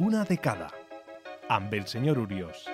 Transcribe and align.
Una 0.00 0.22
dècada, 0.24 0.70
amb 1.52 1.74
el 1.76 1.84
senyor 1.86 2.22
Uriós. 2.24 2.64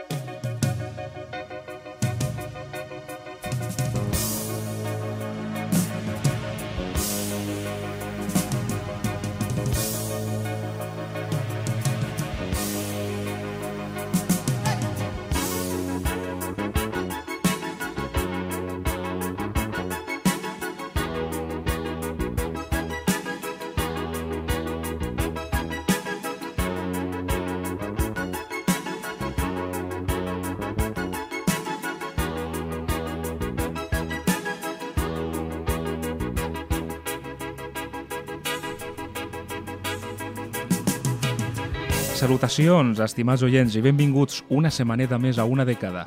Salutacions, 42.37 42.99
estimats 43.01 43.41
oients, 43.47 43.73
i 43.79 43.81
benvinguts 43.81 44.43
una 44.53 44.69
setmaneta 44.69 45.17
més 45.17 45.39
a 45.41 45.47
una 45.49 45.65
dècada. 45.65 46.03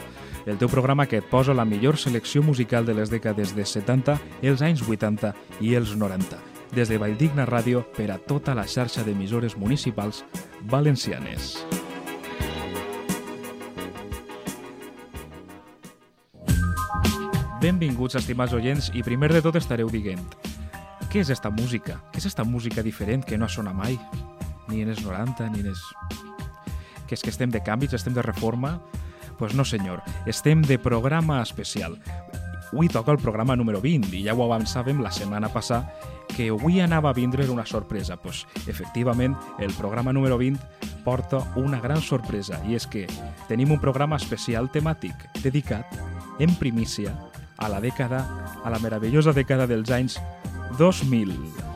El 0.46 0.60
teu 0.62 0.70
programa 0.70 1.08
que 1.10 1.18
et 1.24 1.26
posa 1.26 1.56
la 1.58 1.66
millor 1.66 1.98
selecció 1.98 2.44
musical 2.46 2.86
de 2.86 2.94
les 2.94 3.10
dècades 3.10 3.56
de 3.58 3.66
70, 3.66 4.14
els 4.46 4.62
anys 4.62 4.84
80 4.86 5.32
i 5.66 5.74
els 5.74 5.96
90. 5.98 6.38
Des 6.78 6.92
de 6.94 7.00
Valldigna 7.02 7.48
Ràdio 7.50 7.82
per 7.98 8.12
a 8.14 8.20
tota 8.22 8.54
la 8.54 8.68
xarxa 8.70 9.02
d'emissores 9.08 9.58
municipals 9.58 10.22
valencianes. 10.70 11.66
Benvinguts, 17.58 18.22
estimats 18.22 18.54
oients, 18.54 18.94
i 18.94 19.02
primer 19.02 19.34
de 19.34 19.42
tot 19.42 19.58
estareu 19.58 19.90
dient 19.90 20.22
què 21.10 21.24
és 21.26 21.34
esta 21.34 21.50
música? 21.50 22.04
Què 22.14 22.22
és 22.22 22.30
esta 22.30 22.46
música 22.46 22.86
diferent 22.86 23.26
que 23.26 23.42
no 23.42 23.50
sona 23.50 23.74
mai? 23.74 23.98
Ni 24.70 24.84
en 24.84 24.94
els 24.94 25.02
90, 25.02 25.50
ni 25.50 25.66
en 25.66 25.72
els... 25.74 25.82
Que 27.10 27.18
és 27.18 27.26
que 27.26 27.34
estem 27.34 27.50
de 27.50 27.64
canvis, 27.66 27.96
estem 27.98 28.14
de 28.14 28.22
reforma? 28.22 28.78
Pues 29.40 29.56
no, 29.58 29.66
senyor. 29.66 30.04
Estem 30.30 30.62
de 30.62 30.78
programa 30.78 31.42
especial. 31.42 31.98
Avui 32.70 32.88
toca 32.88 33.12
el 33.12 33.18
programa 33.18 33.56
número 33.58 33.82
20 33.82 34.14
i 34.14 34.22
ja 34.28 34.36
ho 34.38 34.44
avançàvem 34.46 35.02
la 35.02 35.10
setmana 35.10 35.50
passada 35.50 35.90
que 36.36 36.52
avui 36.54 36.78
anava 36.84 37.10
a 37.10 37.18
vindre 37.18 37.50
una 37.50 37.66
sorpresa. 37.66 38.18
Pues, 38.22 38.46
efectivament, 38.68 39.36
el 39.58 39.74
programa 39.74 40.14
número 40.14 40.38
20 40.38 41.02
porta 41.04 41.42
una 41.56 41.80
gran 41.82 42.02
sorpresa 42.02 42.62
i 42.70 42.78
és 42.78 42.86
que 42.86 43.08
tenim 43.50 43.74
un 43.74 43.82
programa 43.82 44.20
especial 44.22 44.70
temàtic 44.70 45.26
dedicat 45.42 45.98
en 46.40 46.54
primícia 46.62 47.16
a 47.58 47.72
la 47.74 47.82
dècada, 47.82 48.22
a 48.64 48.70
la 48.70 48.80
meravellosa 48.80 49.34
dècada 49.34 49.66
dels 49.68 49.90
anys 49.90 50.22
2000. 50.78 51.69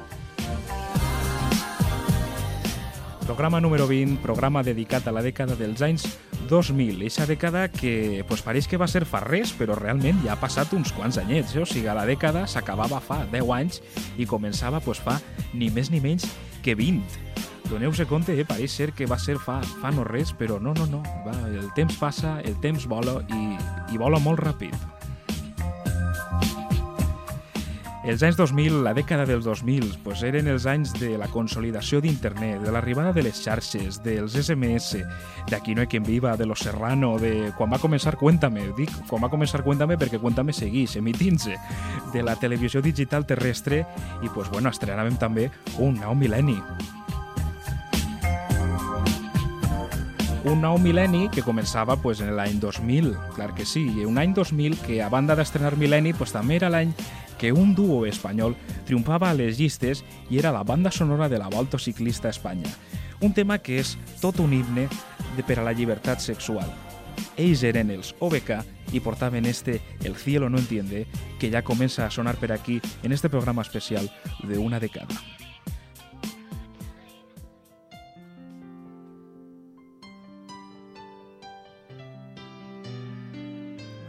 Programa 3.26 3.62
número 3.62 3.88
20, 3.88 4.18
programa 4.22 4.64
dedicat 4.64 5.06
a 5.08 5.14
la 5.16 5.22
dècada 5.24 5.56
dels 5.56 5.80
anys 5.86 6.04
2000. 6.50 7.00
Eixa 7.08 7.24
dècada 7.24 7.70
que 7.72 8.26
pues, 8.28 8.42
pareix 8.44 8.68
que 8.68 8.80
va 8.80 8.90
ser 8.92 9.06
fa 9.08 9.22
res, 9.24 9.54
però 9.56 9.78
realment 9.80 10.20
ja 10.26 10.34
ha 10.36 10.42
passat 10.42 10.74
uns 10.76 10.92
quants 10.92 11.22
anyets. 11.22 11.56
Eh? 11.56 11.62
O 11.64 11.68
sigui, 11.68 11.88
la 11.88 12.04
dècada 12.10 12.44
s'acabava 12.52 13.00
fa 13.00 13.22
10 13.32 13.54
anys 13.56 13.80
i 14.20 14.28
començava 14.28 14.84
pues, 14.84 15.00
fa 15.00 15.22
ni 15.54 15.72
més 15.72 15.92
ni 15.94 16.04
menys 16.04 16.28
que 16.66 16.76
20. 16.76 17.22
Doneu-se 17.72 18.06
compte, 18.10 18.36
eh? 18.36 18.44
pareix 18.44 18.76
ser 18.76 18.92
que 18.92 19.08
va 19.08 19.18
ser 19.18 19.38
fa, 19.40 19.62
fa 19.80 19.94
no 19.96 20.04
res, 20.04 20.36
però 20.36 20.60
no, 20.60 20.76
no, 20.76 20.90
no. 20.92 21.00
Va, 21.24 21.38
el 21.48 21.72
temps 21.80 21.96
passa, 21.96 22.42
el 22.44 22.60
temps 22.60 22.90
vola 22.92 23.22
i, 23.32 23.56
i 23.96 24.02
vola 24.02 24.20
molt 24.20 24.44
ràpid. 24.44 24.76
Els 28.04 28.20
anys 28.20 28.36
2000, 28.36 28.82
la 28.84 28.92
dècada 28.92 29.24
dels 29.24 29.46
2000, 29.48 29.94
pues 30.04 30.26
eren 30.28 30.50
els 30.52 30.66
anys 30.68 30.92
de 30.98 31.14
la 31.16 31.30
consolidació 31.32 32.02
d'internet, 32.04 32.60
de 32.60 32.72
l'arribada 32.76 33.14
de 33.16 33.24
les 33.24 33.38
xarxes, 33.40 34.02
dels 34.04 34.36
SMS, 34.36 35.00
d'Aquí 35.48 35.72
no 35.72 35.86
hi 35.86 35.88
quien 35.88 36.04
viva, 36.04 36.34
de 36.36 36.44
Los 36.46 36.66
Serrano, 36.68 37.14
de 37.18 37.54
quan 37.56 37.72
va 37.72 37.80
començar 37.80 38.18
Cuéntame, 38.20 38.66
dic 38.76 38.92
quan 39.08 39.24
va 39.24 39.32
començar 39.32 39.64
Cuéntame 39.64 39.96
perquè 39.96 40.20
Cuéntame 40.20 40.52
segueix 40.52 40.98
emitint-se, 41.00 41.56
de 42.12 42.26
la 42.28 42.36
televisió 42.36 42.84
digital 42.84 43.24
terrestre 43.24 43.86
i 44.20 44.28
pues, 44.36 44.52
bueno, 44.52 44.68
estrenàvem 44.76 45.16
també 45.16 45.48
un 45.80 45.96
nou 46.04 46.12
mil·lenni. 46.12 46.60
Un 50.44 50.60
nou 50.60 50.76
mil·lenni 50.76 51.30
que 51.32 51.40
començava 51.40 51.96
pues, 51.96 52.20
en 52.20 52.36
l'any 52.36 52.60
2000, 52.60 53.14
clar 53.38 53.54
que 53.56 53.64
sí, 53.64 53.88
i 53.96 54.04
un 54.04 54.20
any 54.20 54.36
2000 54.36 54.76
que 54.84 55.00
a 55.00 55.08
banda 55.08 55.40
d'estrenar 55.40 55.78
mil·lenni 55.80 56.12
pues, 56.20 56.36
també 56.36 56.60
era 56.60 56.68
l'any 56.68 56.92
que 57.38 57.52
un 57.52 57.74
duo 57.76 58.06
espanyol 58.06 58.56
triomfava 58.86 59.30
a 59.30 59.38
les 59.38 59.60
llistes 59.60 60.04
i 60.30 60.40
era 60.40 60.52
la 60.52 60.64
banda 60.64 60.92
sonora 60.92 61.30
de 61.30 61.38
la 61.38 61.50
Volta 61.50 61.80
Ciclista 61.80 62.28
a 62.28 62.32
Espanya. 62.32 62.70
Un 63.22 63.34
tema 63.34 63.60
que 63.60 63.80
és 63.80 63.98
tot 64.22 64.40
un 64.44 64.54
himne 64.54 64.88
per 65.48 65.60
a 65.60 65.64
la 65.64 65.74
llibertat 65.74 66.22
sexual. 66.22 66.70
Ells 67.38 67.64
eren 67.66 67.92
els 67.94 68.14
OBK 68.20 68.58
i 68.94 69.00
portaven 69.02 69.46
este 69.46 69.82
El 70.04 70.16
cielo 70.16 70.50
no 70.50 70.58
entiende, 70.58 71.08
que 71.40 71.50
ja 71.50 71.64
comença 71.64 72.06
a 72.06 72.12
sonar 72.12 72.36
per 72.38 72.52
aquí 72.52 72.82
en 73.02 73.12
este 73.12 73.30
programa 73.30 73.62
especial 73.62 74.12
de 74.44 74.58
una 74.58 74.80
dècada. 74.80 75.16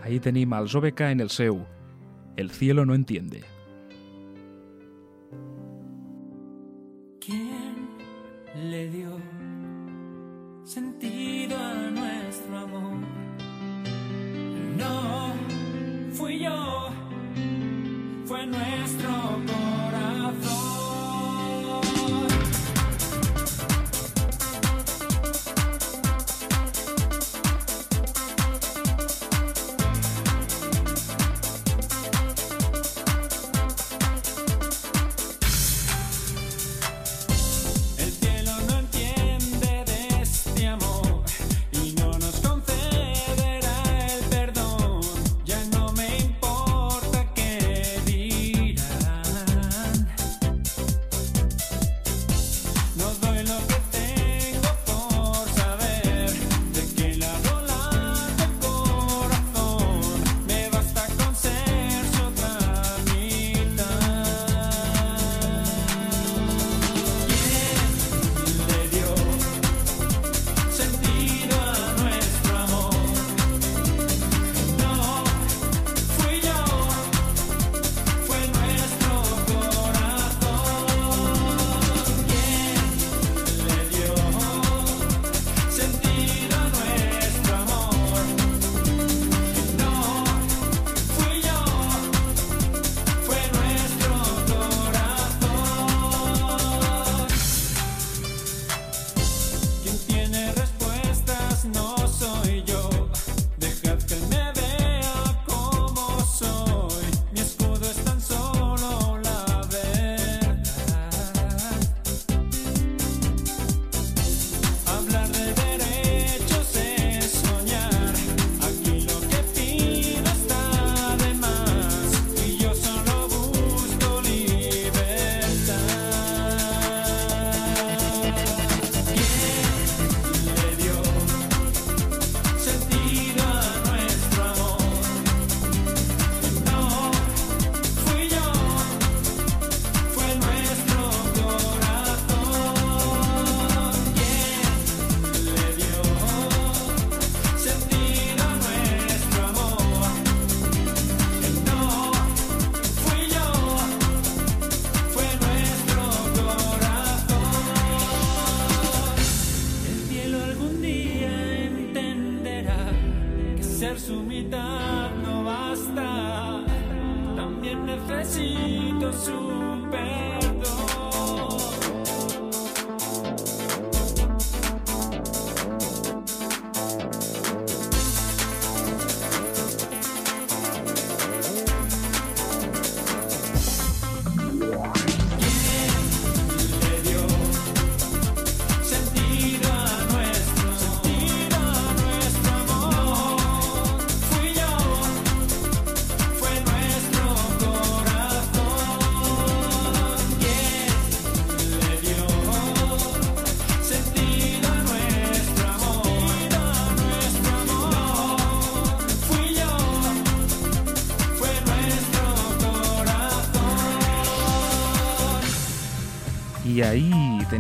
Ahí 0.05 0.21
tenim 0.21 0.53
als 0.53 0.75
OBK 0.75 1.01
en 1.01 1.21
el 1.21 1.31
seu 1.31 1.65
El 2.37 2.51
cielo 2.51 2.85
no 2.85 2.95
entiende. 2.95 3.45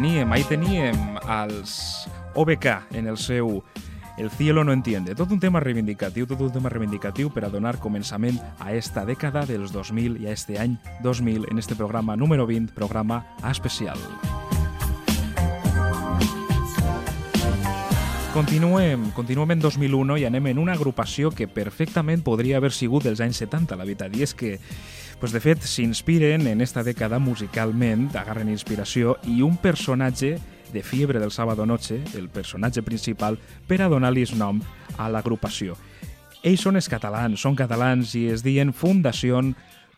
Teníem, 0.04 0.32
ahí 0.32 0.44
teníem 0.44 0.96
els 1.24 2.04
OBK 2.36 2.92
en 2.92 3.06
el 3.08 3.16
seu 3.16 3.62
El 4.16 4.30
cielo 4.30 4.62
no 4.62 4.72
entiende. 4.72 5.14
Tot 5.16 5.32
un 5.32 5.40
tema 5.40 5.58
reivindicatiu, 5.58 6.26
tot 6.28 6.38
un 6.38 6.52
tema 6.52 6.68
reivindicatiu 6.70 7.32
per 7.34 7.46
a 7.46 7.50
donar 7.50 7.80
començament 7.82 8.36
a 8.60 8.70
esta 8.76 9.02
dècada 9.08 9.42
dels 9.48 9.72
2000 9.74 10.20
i 10.22 10.28
a 10.28 10.34
este 10.36 10.60
any 10.60 10.76
2000 11.02 11.48
en 11.50 11.58
este 11.58 11.74
programa 11.74 12.14
número 12.14 12.46
20, 12.46 12.76
programa 12.76 13.24
especial. 13.50 13.98
Continuem, 18.36 19.10
continuem 19.16 19.56
en 19.56 19.64
2001 19.64 20.20
i 20.20 20.28
anem 20.28 20.52
en 20.52 20.60
una 20.62 20.76
agrupació 20.76 21.32
que 21.32 21.48
perfectament 21.48 22.22
podria 22.22 22.60
haver 22.60 22.70
sigut 22.76 23.08
dels 23.08 23.24
anys 23.24 23.40
70, 23.40 23.74
la 23.74 23.88
veritat, 23.88 24.14
i 24.14 24.22
és 24.22 24.36
que 24.36 24.60
pues 25.24 25.32
de 25.32 25.40
fet 25.40 25.62
s'inspiren 25.64 26.42
en 26.50 26.60
esta 26.60 26.82
dècada 26.84 27.16
musicalment, 27.16 28.10
agarren 28.12 28.50
inspiració 28.52 29.14
i 29.24 29.38
un 29.40 29.54
personatge 29.56 30.34
de 30.68 30.82
Fiebre 30.84 31.18
del 31.18 31.30
Sábado 31.32 31.64
Noche, 31.64 32.02
el 32.12 32.28
personatge 32.28 32.82
principal, 32.84 33.38
per 33.64 33.78
a 33.80 33.86
donar-li 33.88 34.26
nom 34.36 34.58
a 35.00 35.06
l'agrupació. 35.08 35.78
Ells 36.42 36.60
són 36.60 36.76
els 36.76 36.90
catalans, 36.92 37.40
són 37.40 37.56
catalans 37.56 38.12
i 38.20 38.26
es 38.34 38.44
diuen 38.44 38.74
Fundació 38.76 39.40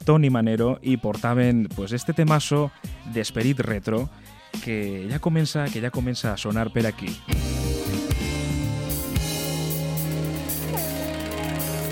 Toni 0.05 0.31
Manero 0.31 0.79
i 0.83 0.95
portaven 0.97 1.67
pues, 1.75 1.91
este 1.91 2.15
temasso 2.15 2.71
d'esperit 3.13 3.59
retro 3.67 4.05
que 4.63 5.09
ja 5.11 5.19
comença 5.19 5.67
que 5.67 5.83
ja 5.83 5.91
comença 5.91 6.35
a 6.35 6.37
sonar 6.37 6.71
per 6.71 6.87
aquí. 6.87 7.11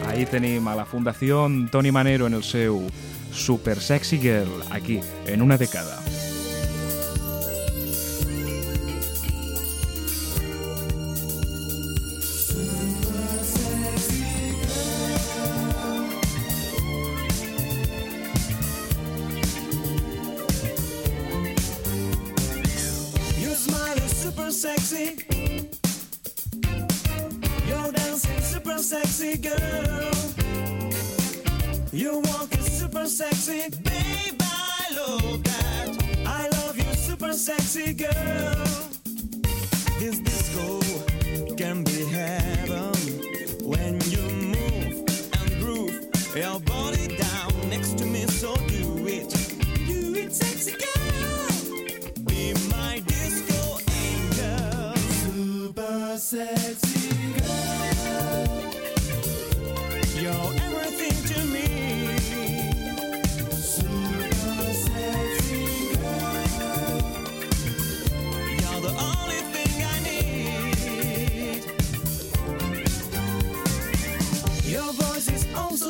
Ahí 0.07 0.23
tenim 0.25 0.69
a 0.69 0.77
la 0.77 0.87
Fundació 0.87 1.49
Toni 1.73 1.91
Manero 1.91 2.29
en 2.29 2.35
el 2.35 2.45
seu 2.45 2.87
Super 3.35 3.81
Sexy 3.81 4.19
Girl, 4.19 4.63
aquí, 4.71 5.01
en 5.27 5.43
una 5.43 5.59
década. 5.59 6.01
You're 27.69 27.93
dancing 27.93 28.41
super 28.41 28.79
sexy 28.79 29.37
girl. 29.37 30.11
You're 31.93 32.21
walking. 32.21 32.54
Super 33.05 33.35
sexy, 33.35 33.69
babe. 33.83 34.41
I 34.41 34.95
love 34.95 35.45
that. 35.45 36.25
I 36.27 36.49
love 36.49 36.77
you, 36.77 36.95
super 36.95 37.33
sexy 37.33 37.93
girl. 37.93 38.65
This 39.99 40.19
disco 40.21 40.81
can 41.57 41.85
be 41.85 42.05
heaven 42.07 42.95
when 43.63 44.01
you 44.11 44.23
move 44.55 45.05
and 45.39 45.61
groove 45.61 46.09
your 46.35 46.61
body 46.61 47.17
down 47.17 47.69
next 47.69 47.99
to 47.99 48.07
me. 48.07 48.27
So 48.27 48.55
do 48.57 49.07
it, 49.07 49.29
do 49.87 50.15
it, 50.15 50.33
sexy 50.33 50.73
girl. 50.73 52.25
Be 52.25 52.55
my 52.71 53.03
disco 53.07 53.79
angel. 54.03 54.97
Super 54.97 56.17
sexy 56.17 56.64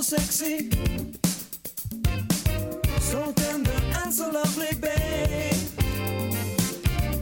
sexy. 0.05 0.69
So 3.01 3.33
tender 3.33 3.81
and 4.03 4.13
so 4.13 4.31
lovely, 4.31 4.75
babe. 4.79 5.57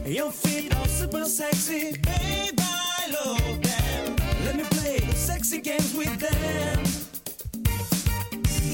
Your 0.05 0.31
feet 0.31 0.75
are 0.75 0.87
super 0.89 1.23
sexy, 1.23 1.93
babe. 1.93 2.59
I 2.59 3.09
love 3.13 3.61
them. 3.63 4.15
Let 4.43 4.55
me 4.57 4.63
play 4.65 4.99
sexy 5.13 5.61
games 5.61 5.93
with 5.95 6.19
them. 6.19 6.79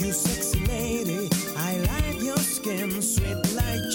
You 0.02 0.12
sexy 0.12 0.66
lady, 0.66 1.30
I 1.56 1.78
like 1.78 2.20
your 2.24 2.38
skin, 2.38 3.02
sweet 3.04 3.54
like 3.54 3.89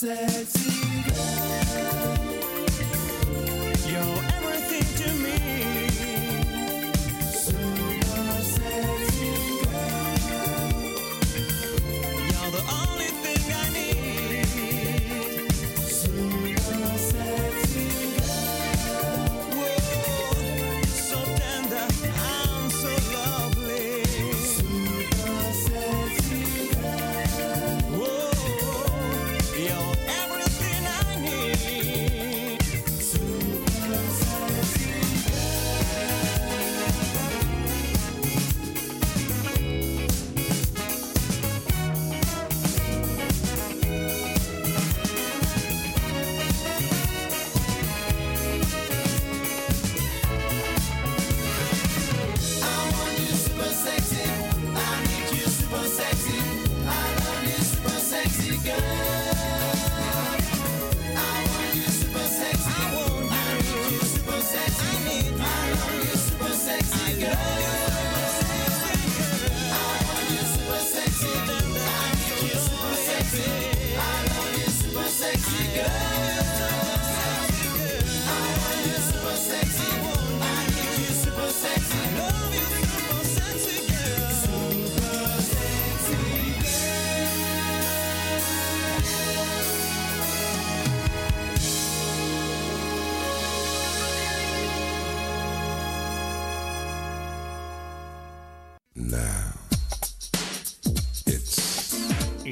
said. 0.00 0.29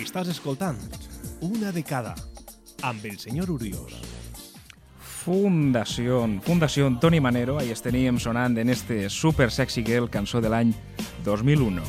Estàs 0.09 0.31
escoltant 0.33 0.79
Una 1.45 1.69
dècada 1.69 2.15
amb 2.89 3.03
el 3.05 3.19
senyor 3.21 3.51
Urios. 3.53 3.99
Fundació, 5.05 6.23
Fundació 6.47 6.87
Toni 6.97 7.21
Manero, 7.21 7.59
ahí 7.61 7.75
es 7.75 7.85
teníem 7.85 8.17
sonant 8.17 8.57
en 8.57 8.73
este 8.73 9.11
Super 9.13 9.51
Sexy 9.53 9.85
Girl, 9.85 10.09
cançó 10.09 10.41
de 10.41 10.49
l'any 10.49 10.73
2001. 11.27 11.85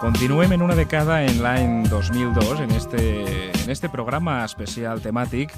Continuem 0.00 0.56
en 0.56 0.64
una 0.64 0.78
dècada 0.78 1.20
en 1.26 1.42
l'any 1.44 1.82
2002 1.92 2.64
en 2.64 2.72
este, 2.72 3.04
en 3.52 3.68
este 3.68 3.92
programa 3.92 4.40
especial 4.48 5.04
temàtic 5.04 5.52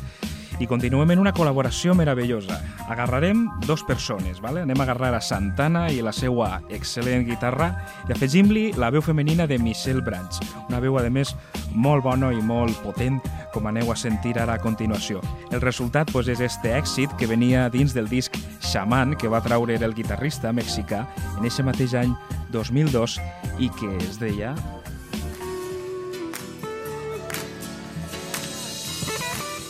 i 0.61 0.67
continuem 0.67 1.13
en 1.15 1.21
una 1.23 1.33
col·laboració 1.37 1.95
meravellosa. 1.95 2.59
Agarrarem 2.89 3.47
dos 3.67 3.83
persones, 3.85 4.41
vale? 4.41 4.63
anem 4.63 4.81
a 4.81 4.87
agarrar 4.87 5.15
a 5.15 5.21
Santana 5.21 5.87
i 5.93 6.01
la 6.03 6.13
seva 6.17 6.61
excel·lent 6.73 7.27
guitarra 7.29 7.73
i 8.09 8.15
afegim-li 8.15 8.71
la 8.81 8.91
veu 8.95 9.03
femenina 9.05 9.47
de 9.47 9.59
Michelle 9.59 10.05
Branch, 10.05 10.41
una 10.69 10.81
veu, 10.81 10.97
a 10.99 11.05
més, 11.11 11.35
molt 11.75 12.05
bona 12.05 12.33
i 12.33 12.41
molt 12.43 12.79
potent, 12.83 13.21
com 13.53 13.69
aneu 13.69 13.93
a 13.93 13.97
sentir 13.97 14.37
ara 14.41 14.57
a 14.57 14.63
continuació. 14.63 15.21
El 15.51 15.61
resultat 15.61 16.11
pues, 16.13 16.29
és 16.33 16.41
este 16.41 16.73
èxit 16.77 17.13
que 17.21 17.29
venia 17.29 17.69
dins 17.71 17.95
del 17.95 18.09
disc 18.09 18.37
Shaman, 18.61 19.17
que 19.17 19.29
va 19.29 19.45
traure 19.45 19.77
el 19.77 19.95
guitarrista 19.95 20.53
mexicà 20.53 21.05
en 21.37 21.45
aquest 21.45 21.65
mateix 21.67 21.95
any 21.95 22.17
2002 22.53 23.21
i 23.61 23.71
que 23.77 23.91
es 23.99 24.21
deia 24.21 24.55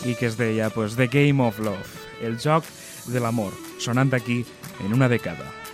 i 0.06 0.14
que 0.14 0.28
es 0.30 0.36
deia 0.38 0.70
pues, 0.70 0.96
The 0.96 1.08
Game 1.10 1.42
of 1.42 1.58
Love, 1.58 2.06
el 2.22 2.38
joc 2.38 2.64
de 3.10 3.20
l'amor, 3.20 3.52
sonant 3.82 4.14
aquí 4.14 4.44
en 4.84 4.94
una 4.94 5.08
dècada. 5.10 5.65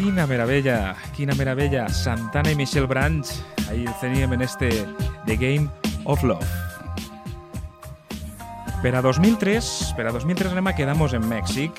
Quina 0.00 0.24
meravella, 0.24 0.94
quina 1.12 1.34
meravella. 1.36 1.82
Santana 1.92 2.48
i 2.50 2.54
Michelle 2.56 2.86
Branch, 2.86 3.26
ahí 3.68 3.84
teníem 4.00 4.32
en 4.32 4.40
este 4.40 4.70
The 5.26 5.36
Game 5.36 5.68
of 6.04 6.22
Love. 6.22 6.46
Per 8.80 8.94
a 8.96 9.02
2003, 9.02 9.92
per 9.98 10.06
a 10.06 10.12
2003 10.12 10.56
anem 10.56 10.72
a 10.72 10.74
quedar-nos 10.74 11.12
en 11.12 11.28
Mèxic 11.28 11.76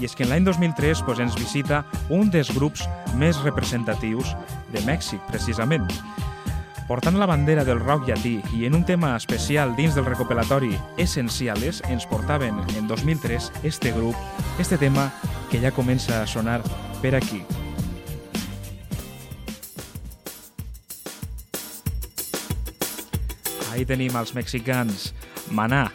i 0.00 0.08
és 0.08 0.16
que 0.16 0.24
en 0.24 0.32
l'any 0.32 0.48
2003 0.48 1.04
pues, 1.04 1.20
ens 1.20 1.36
visita 1.36 1.82
un 2.08 2.32
dels 2.32 2.48
grups 2.56 2.86
més 3.20 3.36
representatius 3.44 4.32
de 4.72 4.80
Mèxic, 4.88 5.20
precisament 5.28 5.84
portant 6.90 7.20
la 7.20 7.26
bandera 7.30 7.62
del 7.62 7.78
rock 7.78 8.08
llatí 8.08 8.40
i 8.58 8.64
en 8.66 8.74
un 8.74 8.82
tema 8.82 9.12
especial 9.14 9.76
dins 9.78 9.94
del 9.94 10.08
recopilatori 10.08 10.72
Essenciales, 10.98 11.84
ens 11.86 12.02
portaven 12.10 12.58
en 12.74 12.88
2003 12.88 13.52
este 13.62 13.92
grup, 13.94 14.16
este 14.58 14.76
tema 14.76 15.12
que 15.52 15.60
ja 15.62 15.70
comença 15.70 16.18
a 16.18 16.26
sonar 16.26 16.64
per 16.98 17.14
aquí. 17.14 17.44
Ahí 23.70 23.86
tenim 23.86 24.18
els 24.18 24.34
mexicans 24.34 25.12
Maná 25.54 25.92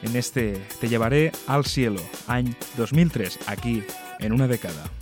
en 0.00 0.16
este 0.16 0.56
Te 0.80 0.88
llevaré 0.88 1.30
al 1.46 1.66
cielo, 1.66 2.00
any 2.26 2.56
2003, 2.78 3.38
aquí, 3.52 3.84
en 4.18 4.32
una 4.32 4.48
dècada. 4.48 5.01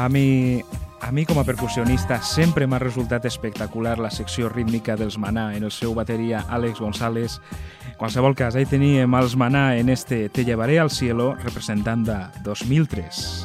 A 0.00 0.08
mi, 0.08 0.64
a 1.02 1.12
mi 1.12 1.26
com 1.26 1.38
a 1.38 1.44
percussionista 1.44 2.22
sempre 2.24 2.64
m'ha 2.64 2.78
resultat 2.80 3.26
espectacular 3.28 3.98
la 4.00 4.08
secció 4.08 4.48
rítmica 4.48 4.94
dels 4.96 5.18
Manà 5.20 5.50
en 5.58 5.66
el 5.68 5.74
seu 5.76 5.92
bateria 5.92 6.40
Àlex 6.48 6.80
González. 6.80 7.36
En 7.84 7.98
qualsevol 8.00 8.32
cas, 8.32 8.56
ahí 8.56 8.64
teníem 8.64 9.12
els 9.18 9.36
Manà 9.36 9.76
en 9.76 9.92
este 9.92 10.30
Te 10.32 10.46
llevaré 10.48 10.78
al 10.80 10.88
cielo, 10.88 11.34
representant 11.44 12.06
de 12.08 12.16
2003. 12.48 13.44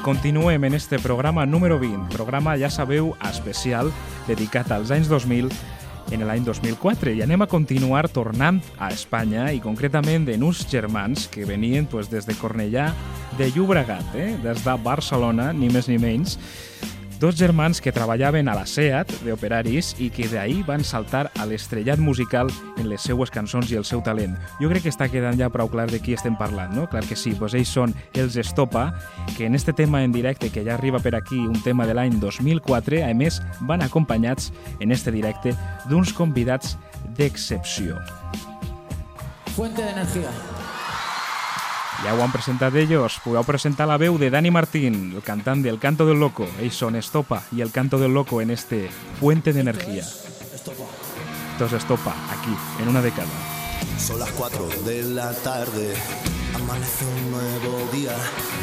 Continuem 0.00 0.64
en 0.64 0.80
este 0.80 0.98
programa 0.98 1.44
número 1.44 1.78
20, 1.78 2.08
programa, 2.16 2.56
ja 2.56 2.72
sabeu, 2.72 3.12
especial, 3.28 3.92
dedicat 4.24 4.72
als 4.72 4.96
anys 4.96 5.12
2000 5.12 5.52
l'any 6.12 6.44
2004 6.44 7.14
i 7.16 7.22
anem 7.24 7.42
a 7.44 7.48
continuar 7.50 8.08
tornant 8.12 8.60
a 8.78 8.90
Espanya 8.92 9.48
i 9.52 9.60
concretament 9.62 10.28
en 10.30 10.44
uns 10.46 10.64
germans 10.70 11.28
que 11.32 11.46
venien 11.48 11.86
pues, 11.86 12.10
des 12.12 12.26
de 12.26 12.36
Cornellà 12.38 12.90
de 13.38 13.50
Llobregat, 13.54 14.14
eh? 14.14 14.34
des 14.42 14.64
de 14.64 14.76
Barcelona, 14.84 15.52
ni 15.52 15.70
més 15.72 15.88
ni 15.88 15.98
menys, 15.98 16.38
dos 17.20 17.36
germans 17.36 17.80
que 17.80 17.92
treballaven 17.92 18.48
a 18.48 18.54
la 18.54 18.66
SEAT 18.66 19.10
d'operaris 19.24 19.94
i 20.02 20.10
que 20.12 20.26
d'ahir 20.28 20.64
van 20.66 20.84
saltar 20.84 21.30
a 21.38 21.46
l'estrellat 21.48 22.00
musical 22.02 22.50
en 22.78 22.88
les 22.90 23.02
seues 23.02 23.30
cançons 23.34 23.70
i 23.72 23.78
el 23.78 23.86
seu 23.88 24.02
talent. 24.04 24.36
Jo 24.60 24.70
crec 24.72 24.86
que 24.86 24.92
està 24.92 25.08
quedant 25.12 25.38
ja 25.38 25.50
prou 25.52 25.70
clar 25.72 25.86
de 25.90 26.00
qui 26.02 26.16
estem 26.16 26.36
parlant, 26.40 26.74
no? 26.76 26.88
Clar 26.90 27.04
que 27.08 27.18
sí, 27.18 27.34
doncs 27.38 27.56
ells 27.58 27.74
són 27.76 27.94
els 28.14 28.36
Estopa, 28.40 28.86
que 29.36 29.46
en 29.46 29.54
este 29.54 29.72
tema 29.72 30.02
en 30.04 30.12
directe, 30.12 30.50
que 30.50 30.64
ja 30.66 30.74
arriba 30.74 30.98
per 30.98 31.14
aquí, 31.14 31.38
un 31.38 31.60
tema 31.62 31.86
de 31.86 31.94
l'any 31.94 32.18
2004, 32.20 33.04
a 33.04 33.14
més, 33.14 33.40
van 33.68 33.82
acompanyats 33.82 34.52
en 34.80 34.92
este 34.92 35.14
directe 35.14 35.54
d'uns 35.88 36.12
convidats 36.12 36.76
d'excepció. 37.16 38.00
Fuente 39.54 39.82
de 39.82 39.90
energía. 39.90 40.63
Ja 42.04 42.12
ho 42.12 42.20
han 42.20 42.32
presentat 42.34 42.74
ells, 42.76 43.14
podeu 43.24 43.46
presentar 43.48 43.86
la 43.88 43.94
veu 43.96 44.18
de 44.20 44.28
Dani 44.28 44.50
Martín, 44.52 45.14
el 45.16 45.22
cantant 45.24 45.62
del 45.64 45.78
Canto 45.80 46.04
del 46.04 46.20
Loco. 46.20 46.44
Ells 46.60 46.76
són 46.76 46.98
Estopa 47.00 47.38
i 47.56 47.62
el 47.64 47.72
Canto 47.72 47.96
del 47.96 48.12
Loco 48.12 48.42
en 48.42 48.50
este 48.52 48.90
Fuente 49.20 49.54
de 49.54 49.62
Energía. 49.64 50.04
Estopa. 50.04 50.84
Esto 51.54 51.64
es 51.64 51.72
Estopa, 51.72 52.12
aquí, 52.28 52.52
en 52.82 52.88
una 52.88 53.00
década. 53.00 53.32
Son 53.96 54.20
las 54.20 54.28
4 54.32 54.68
de 54.84 55.02
la 55.16 55.32
tarde, 55.32 55.94
amanece 56.54 57.06
un 57.06 57.30
nuevo 57.30 57.88
día, 57.90 58.12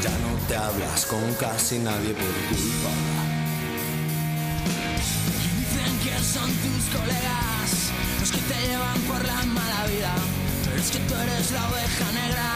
ya 0.04 0.14
no 0.22 0.38
te 0.48 0.56
hablas 0.56 1.08
con 1.08 1.34
casi 1.40 1.80
nadie 1.80 2.14
por 2.14 2.34
culpa. 2.46 2.94
Dicen 5.58 5.94
que 6.04 6.24
son 6.24 6.50
tus 6.62 6.86
colegas 6.94 7.92
los 8.20 8.32
que 8.32 8.42
te 8.54 8.68
llevan 8.68 9.00
por 9.10 9.26
la 9.26 9.42
mala 9.46 9.88
vida. 9.88 10.51
Es 10.78 10.92
que 10.92 11.00
tú 11.00 11.14
eres 11.16 11.52
la 11.52 11.68
oveja 11.68 12.12
negra 12.14 12.50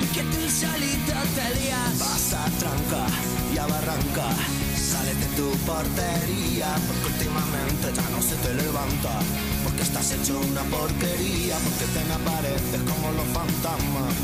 y 0.00 0.06
que 0.14 0.22
tú 0.22 0.40
solito 0.48 1.12
te 1.34 1.60
lías. 1.60 1.98
Vas 1.98 2.32
a 2.32 2.44
tranca 2.58 3.06
y 3.52 3.58
a 3.58 3.66
barranca, 3.66 4.28
sales 4.76 5.18
de 5.20 5.26
tu 5.36 5.50
portería, 5.66 6.68
porque 6.86 7.06
últimamente 7.12 7.86
ya 7.94 8.06
no 8.10 8.22
se 8.22 8.36
te 8.36 8.54
levanta, 8.54 9.12
porque 9.64 9.82
estás 9.82 10.12
hecho 10.12 10.38
una 10.40 10.62
porquería, 10.64 11.56
porque 11.64 11.86
te 11.92 12.04
me 12.04 12.14
apareces 12.14 12.82
como 12.88 13.12
los 13.12 13.28
fantasmas. 13.34 14.14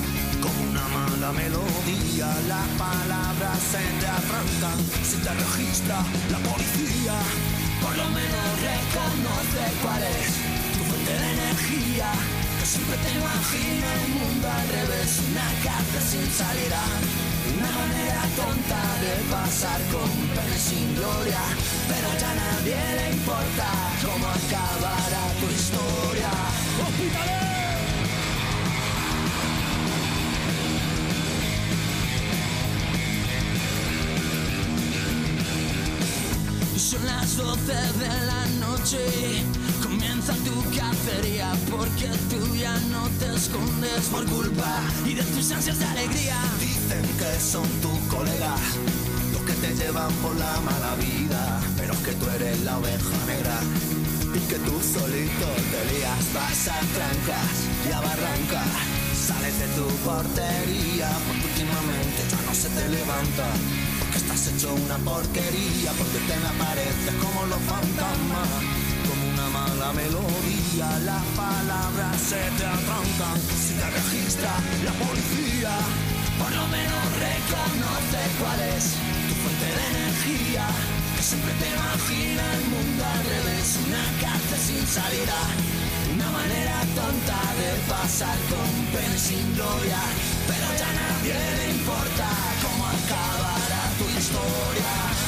Como 0.40 0.70
una 0.70 0.86
mala 0.88 1.32
melodía, 1.32 2.28
las 2.46 2.68
palabras 2.78 3.58
se 3.72 3.82
te 4.00 4.06
arrancan 4.06 4.78
si 5.02 5.16
te 5.16 5.32
registra 5.34 5.98
la 6.30 6.38
policía. 6.38 7.16
Por 7.82 7.96
lo 7.96 8.04
menos 8.10 8.46
reconoce 8.62 9.62
cuál 9.82 10.02
es 10.02 10.30
tu 10.76 10.84
fuente 10.84 11.12
de 11.12 11.32
energía. 11.32 12.45
Siempre 12.76 12.96
te 12.98 13.10
imagina 13.16 13.86
un 14.04 14.12
mundo 14.20 14.46
al 14.52 14.68
revés, 14.68 15.20
una 15.30 15.48
cárcel 15.64 16.02
sin 16.10 16.28
salida. 16.30 16.82
Una 17.56 17.70
manera 17.72 18.22
tonta 18.36 18.82
de 19.00 19.12
pasar 19.32 19.80
con 19.90 20.10
pena 20.36 20.54
y 20.54 20.60
sin 20.60 20.94
gloria. 20.94 21.40
Pero 21.88 22.08
ya 22.20 22.34
nadie 22.34 22.76
le 22.98 23.06
importa 23.16 23.68
cómo 24.04 24.26
acabará 24.28 25.24
tu 25.40 25.46
historia. 25.56 26.30
¡Hospitales! 26.84 27.46
Son 36.76 37.06
las 37.06 37.36
12 37.38 37.72
de 37.72 38.26
la 38.26 38.46
noche, 38.60 38.98
comienza 40.06 40.34
tu 40.44 40.54
cacería 40.70 41.52
porque 41.70 42.08
tú 42.30 42.54
ya 42.54 42.78
no 42.92 43.08
te 43.18 43.34
escondes 43.34 44.06
por 44.10 44.24
culpa 44.26 44.80
y 45.04 45.14
de 45.14 45.22
tus 45.22 45.50
ansias 45.50 45.78
de 45.78 45.84
alegría. 45.84 46.36
Dicen 46.60 47.02
que 47.18 47.40
son 47.40 47.68
tus 47.82 47.98
colegas 48.14 48.60
los 49.32 49.42
que 49.42 49.52
te 49.54 49.74
llevan 49.74 50.12
por 50.22 50.36
la 50.36 50.60
mala 50.60 50.94
vida, 50.96 51.60
pero 51.76 51.92
es 51.92 51.98
que 52.00 52.12
tú 52.12 52.26
eres 52.36 52.60
la 52.62 52.78
oveja 52.78 53.18
negra 53.26 53.58
y 54.34 54.38
que 54.46 54.58
tú 54.60 54.74
solito 54.80 55.48
te 55.72 55.94
lías, 55.94 56.24
vas 56.34 56.68
a 56.68 56.78
trancas 56.94 57.56
y 57.88 57.92
a 57.92 58.00
barrancas, 58.00 58.68
sales 59.26 59.58
de 59.58 59.66
tu 59.74 59.86
portería 60.06 61.10
porque 61.26 61.46
últimamente 61.50 62.20
ya 62.30 62.40
no 62.46 62.54
se 62.54 62.68
te 62.68 62.88
levanta. 62.90 63.46
Porque 63.98 64.18
estás 64.18 64.46
hecho 64.48 64.74
una 64.74 64.98
porquería, 64.98 65.90
porque 65.98 66.18
te 66.28 66.36
me 66.36 66.48
apareces 66.54 67.14
como 67.18 67.46
los 67.46 67.60
fantasmas, 67.62 68.75
mala 69.86 69.92
melodía, 69.92 70.98
las 71.04 71.24
palabras 71.36 72.16
se 72.20 72.42
te 72.58 72.66
atrancan, 72.66 73.38
si 73.38 73.74
te 73.74 73.90
registra 73.90 74.50
la 74.84 74.92
policía. 74.92 75.74
Por 76.38 76.50
lo 76.50 76.66
menos 76.68 77.02
reconoce 77.26 78.20
cuál 78.40 78.60
es 78.74 78.84
tu 79.28 79.34
fuente 79.42 79.68
de 79.76 79.84
energía. 79.94 80.66
Que 81.16 81.22
siempre 81.22 81.52
te 81.60 81.68
imagina 81.70 82.42
el 82.54 82.64
mundo 82.74 83.04
al 83.04 83.22
revés, 83.24 83.78
una 83.86 84.04
cárcel 84.20 84.60
sin 84.66 84.86
salida. 84.86 85.38
Una 86.14 86.30
manera 86.30 86.80
tonta 86.94 87.40
de 87.60 87.70
pasar 87.88 88.38
con 88.50 88.70
pena 88.92 89.18
sin 89.18 89.54
gloria. 89.54 90.02
Pero 90.48 90.66
ya 90.78 90.88
a 90.88 90.98
nadie 91.02 91.34
le 91.58 91.70
importa 91.78 92.26
cómo 92.62 92.86
acabará 92.86 93.82
tu 93.98 94.04
historia. 94.18 95.25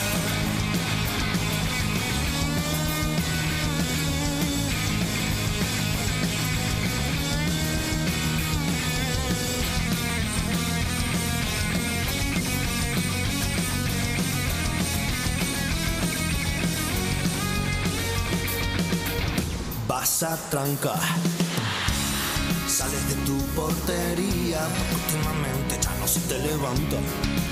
Vas 20.20 20.32
a 20.32 20.50
trancar, 20.50 20.98
sales 22.66 23.08
de 23.08 23.14
tu 23.24 23.38
portería, 23.54 24.66
porque 24.66 25.14
últimamente 25.14 25.78
ya 25.80 25.94
no 26.00 26.08
se 26.08 26.18
te 26.20 26.40
levanta, 26.40 26.96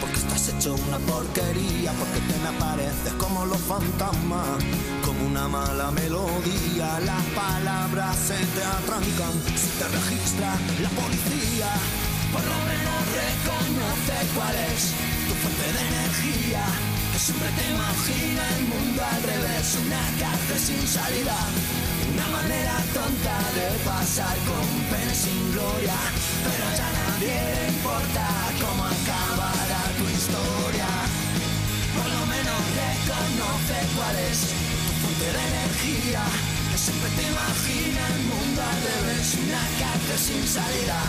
porque 0.00 0.16
estás 0.16 0.48
hecho 0.48 0.74
una 0.74 0.98
porquería, 0.98 1.92
porque 1.92 2.18
te 2.26 2.36
me 2.40 2.48
apareces 2.48 3.12
como 3.20 3.46
los 3.46 3.60
fantasmas, 3.60 4.58
como 5.04 5.26
una 5.26 5.46
mala 5.46 5.92
melodía, 5.92 6.98
las 7.06 7.24
palabras 7.38 8.16
se 8.16 8.34
te 8.34 8.64
atrancan, 8.64 9.34
si 9.54 9.70
te 9.78 9.86
registra 9.86 10.58
la 10.82 10.90
policía, 10.90 11.70
Por 12.32 12.42
lo 12.42 12.58
menos 12.66 12.98
reconoce 13.22 14.16
cuál 14.34 14.56
es 14.74 14.90
tu 15.28 15.34
fuente 15.38 15.66
de 15.72 15.82
energía. 15.86 16.64
Que 17.12 17.18
siempre 17.20 17.48
te 17.48 17.70
imagina 17.70 18.42
el 18.58 18.64
mundo 18.66 19.02
al 19.04 19.22
revés, 19.22 19.78
una 19.86 20.02
cárcel 20.18 20.58
sin 20.58 20.88
salida. 20.88 21.36
Manera 22.36 22.76
tonta 22.92 23.36
de 23.56 23.68
pasar 23.80 24.36
con 24.44 24.66
pena 24.90 25.14
sin 25.14 25.52
gloria. 25.52 25.96
Pero 26.44 26.64
ya 26.78 26.88
nadie 27.00 27.32
le 27.32 27.62
importa 27.72 28.24
cómo 28.60 28.82
acabará 28.84 29.82
tu 29.96 30.04
historia. 30.04 30.90
Por 31.96 32.08
lo 32.16 32.22
menos 32.28 32.60
reconoce 32.84 33.76
cuál 33.96 34.16
es 34.28 34.38
tu 34.84 34.92
fuente 35.00 35.28
de 35.32 35.42
energía. 35.50 36.22
Que 36.70 36.78
siempre 36.78 37.08
te 37.16 37.24
imagina 37.24 38.00
el 38.14 38.20
mundo 38.30 38.60
al 38.70 38.78
revés, 38.84 39.26
una 39.40 39.64
cárcel 39.80 40.20
sin 40.28 40.44
salida. 40.46 41.00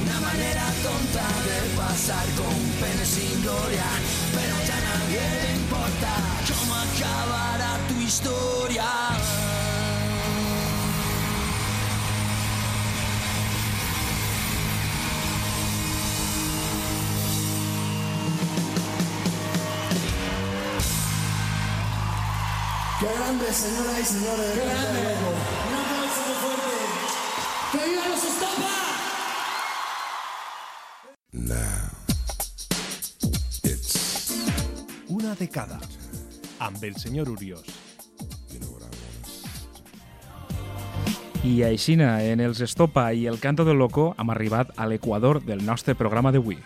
Una 0.00 0.18
manera 0.28 0.64
tonta 0.80 1.26
de 1.44 1.58
pasar 1.76 2.26
con 2.40 2.56
pena 2.80 3.04
sin 3.04 3.36
gloria. 3.44 3.88
Pero 4.32 4.54
ya 4.68 4.78
nadie 4.88 5.22
le 5.44 5.50
importa 5.60 6.10
cómo 6.48 6.72
acabará 6.88 7.72
tu 7.88 8.00
historia. 8.00 9.03
Qué 23.04 23.12
grande, 23.12 23.52
señoras 23.52 24.00
y 24.00 24.04
señores. 24.04 24.50
Qué 24.54 24.64
grande. 24.64 25.00
Un 25.68 25.74
aplauso 25.76 26.20
muy 26.24 26.36
fuerte. 26.40 26.72
¡Que 27.72 27.80
viva 27.90 28.08
los 28.08 28.24
Estopa! 28.24 28.74
Now, 31.32 31.90
it's, 33.62 34.32
Una 35.08 35.34
década. 35.34 35.78
Amb 36.58 36.82
el 36.82 36.96
senyor 36.96 37.28
Uriós. 37.28 37.66
I 41.44 41.58
aixina, 41.62 42.22
en 42.24 42.40
els 42.40 42.62
Estopa 42.64 43.10
i 43.12 43.26
el 43.26 43.36
Canto 43.36 43.66
del 43.68 43.76
Loco, 43.76 44.14
hem 44.16 44.30
arribat 44.32 44.70
a 44.80 44.86
l'equador 44.88 45.42
del 45.44 45.60
nostre 45.60 45.92
programa 45.94 46.32
d'avui. 46.32 46.56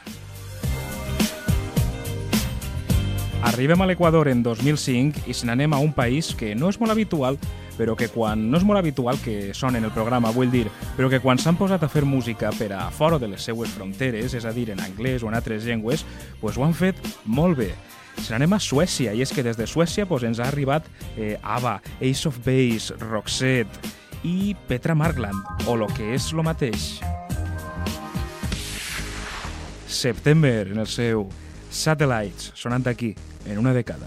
Arribem 3.59 3.81
a 3.83 3.87
l'Equador 3.91 4.29
en 4.31 4.39
2005 4.45 5.25
i 5.27 5.35
se 5.35 5.43
n'anem 5.49 5.73
a 5.75 5.81
un 5.83 5.91
país 5.91 6.29
que 6.31 6.53
no 6.55 6.69
és 6.71 6.77
molt 6.79 6.93
habitual, 6.95 7.35
però 7.75 7.97
que 7.99 8.07
quan 8.07 8.45
no 8.53 8.61
és 8.61 8.63
molt 8.63 8.79
habitual 8.79 9.17
que 9.19 9.51
sonen 9.51 9.83
el 9.83 9.91
programa, 9.91 10.31
vull 10.31 10.53
dir, 10.53 10.69
però 10.95 11.09
que 11.11 11.19
quan 11.19 11.43
s'han 11.43 11.59
posat 11.59 11.83
a 11.83 11.89
fer 11.91 12.05
música 12.07 12.53
per 12.55 12.69
a 12.77 12.85
fora 12.95 13.19
de 13.19 13.27
les 13.33 13.43
seues 13.43 13.73
fronteres, 13.75 14.37
és 14.39 14.47
a 14.47 14.53
dir, 14.55 14.69
en 14.71 14.79
anglès 14.79 15.25
o 15.27 15.33
en 15.33 15.35
altres 15.35 15.67
llengües, 15.67 16.05
pues 16.39 16.55
ho 16.55 16.63
han 16.63 16.77
fet 16.79 17.03
molt 17.27 17.59
bé. 17.59 17.73
Se 18.21 18.31
n'anem 18.31 18.55
a 18.55 18.61
Suècia, 18.63 19.11
i 19.11 19.27
és 19.27 19.35
que 19.35 19.43
des 19.43 19.59
de 19.59 19.67
Suècia 19.67 20.07
pues, 20.07 20.23
ens 20.23 20.39
ha 20.39 20.47
arribat 20.53 20.87
eh, 21.17 21.35
ABBA, 21.43 21.75
Ace 21.99 22.31
of 22.31 22.39
Base, 22.47 22.95
Roxette 23.09 23.91
i 24.23 24.55
Petra 24.71 24.95
Markland, 24.95 25.67
o 25.67 25.75
lo 25.75 25.91
que 25.99 26.15
és 26.15 26.31
lo 26.31 26.47
mateix. 26.47 27.01
September, 29.89 30.69
en 30.71 30.79
el 30.79 30.87
seu 30.87 31.27
Satellites, 31.71 32.53
sonando 32.55 32.91
aquí, 32.91 33.15
en 33.47 33.59
una 33.59 33.73
década. 33.73 34.07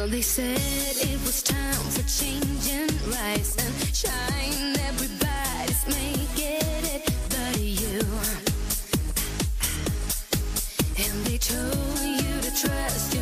Well, 0.00 0.08
they 0.08 0.22
said 0.22 0.58
it 0.58 1.20
was 1.26 1.42
time 1.42 1.74
for 1.90 2.02
and 3.58 3.94
shine. 3.94 4.76
Everybody's 4.78 5.86
made. 5.86 6.19
Told 11.40 12.00
you 12.00 12.40
to 12.42 12.50
trust 12.54 13.19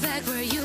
back 0.00 0.26
where 0.26 0.42
you 0.42 0.59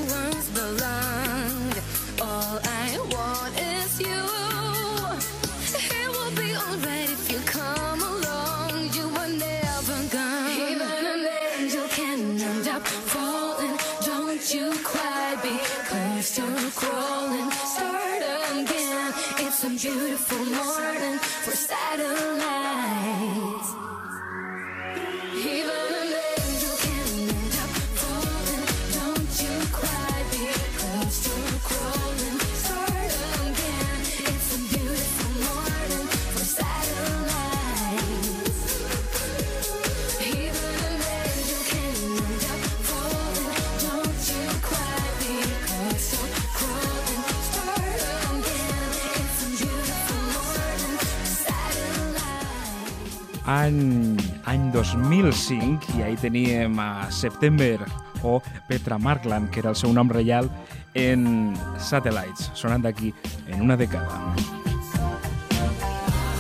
Any, 53.46 54.18
any 54.46 54.72
2005, 54.74 56.00
i 56.00 56.02
ahí 56.02 56.16
teníem 56.18 56.80
a 56.80 57.12
September, 57.12 57.78
o 58.24 58.42
Petra 58.68 58.98
Markland, 58.98 59.52
que 59.52 59.60
era 59.60 59.70
el 59.70 59.78
seu 59.78 59.94
nom 59.94 60.10
reial, 60.10 60.50
en 60.98 61.54
Satellites, 61.78 62.50
sonant 62.58 62.88
aquí 62.90 63.14
en 63.46 63.62
una 63.62 63.78
dècada. 63.78 64.34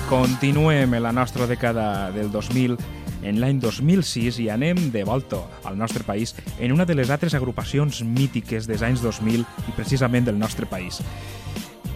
Continuem 0.10 0.98
en 0.98 1.04
la 1.04 1.13
nostra 1.13 1.46
dècada 1.46 2.10
del 2.15 2.32
2000 2.34 2.78
en 3.26 3.39
l'any 3.41 3.60
2006 3.62 4.38
i 4.44 4.50
anem 4.54 4.91
de 4.94 5.04
volta 5.06 5.41
al 5.65 5.78
nostre 5.78 6.06
país 6.06 6.36
en 6.60 6.74
una 6.74 6.86
de 6.86 6.96
les 6.96 7.10
altres 7.10 7.34
agrupacions 7.34 8.04
mítiques 8.06 8.70
dels 8.70 8.86
anys 8.86 9.02
2000 9.02 9.41
i 9.41 9.78
precisament 9.78 10.26
del 10.26 10.39
nostre 10.39 10.70
país. 10.70 11.02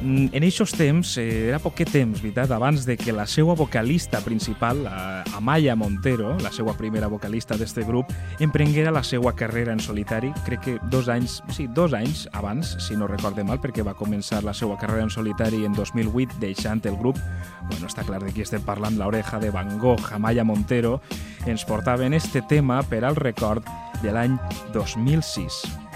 Mm, 0.02 0.30
En 0.32 0.44
aquests 0.44 0.78
temps, 0.78 1.18
eh, 1.18 1.50
era 1.50 1.60
poquet 1.60 1.90
temps, 1.92 2.22
veritat, 2.22 2.52
abans 2.52 2.86
de 2.86 2.96
que 2.96 3.12
la 3.12 3.26
seva 3.28 3.54
vocalista 3.54 4.22
principal, 4.22 4.84
la 4.86 5.24
Amaya 5.36 5.76
Montero, 5.76 6.38
la 6.40 6.52
seva 6.52 6.76
primera 6.78 7.08
vocalista 7.08 7.58
d'este 7.58 7.84
grup, 7.84 8.08
emprenguera 8.40 8.92
la 8.92 9.04
seva 9.04 9.34
carrera 9.36 9.74
en 9.74 9.80
solitari, 9.80 10.32
crec 10.46 10.62
que 10.62 10.78
dos 10.90 11.10
anys, 11.10 11.44
sí, 11.52 11.68
dos 11.68 11.94
anys 11.94 12.30
abans, 12.32 12.78
si 12.80 12.96
no 12.96 13.08
recorde 13.08 13.44
mal, 13.44 13.60
perquè 13.60 13.84
va 13.84 13.94
començar 13.94 14.44
la 14.44 14.54
seva 14.54 14.78
carrera 14.78 15.04
en 15.04 15.10
solitari 15.10 15.66
en 15.66 15.74
2008, 15.74 16.40
deixant 16.40 16.86
el 16.86 16.96
grup. 16.96 17.20
Bueno, 17.68 17.88
està 17.88 18.06
clar 18.08 18.24
de 18.24 18.32
qui 18.32 18.42
estem 18.42 18.64
parlant, 18.64 18.96
l'oreja 18.98 19.40
de 19.40 19.52
Van 19.52 19.78
Gogh, 19.80 20.14
Amaya 20.14 20.46
Montero, 20.46 21.02
ens 21.46 21.66
portaven 21.66 22.14
este 22.14 22.42
tema 22.42 22.84
per 22.84 23.04
al 23.04 23.16
record 23.16 23.68
de 24.02 24.14
l'any 24.16 24.40
2006. 24.72 25.89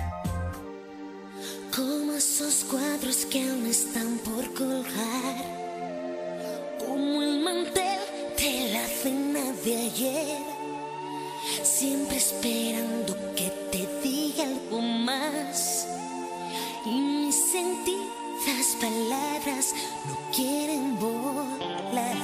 sentidas 17.53 18.77
palabras 18.81 19.75
no 20.07 20.17
quieren 20.35 20.97
volar. 20.99 22.17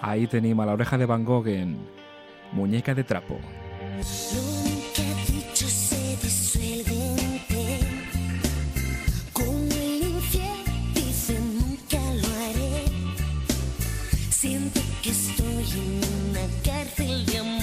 Ahí 0.00 0.28
teníamos 0.28 0.64
la 0.64 0.74
oreja 0.74 0.96
de 0.96 1.06
Van 1.06 1.24
Gogh 1.24 1.48
en 1.48 1.76
Muñeca 2.52 2.94
de 2.94 3.02
Trapo. 3.02 3.36
Siento 14.30 14.80
que 15.02 15.10
estoy 15.10 15.64
en 15.80 16.00
una 16.30 16.44
cárcel 16.64 17.26
de 17.26 17.38
amor. 17.38 17.55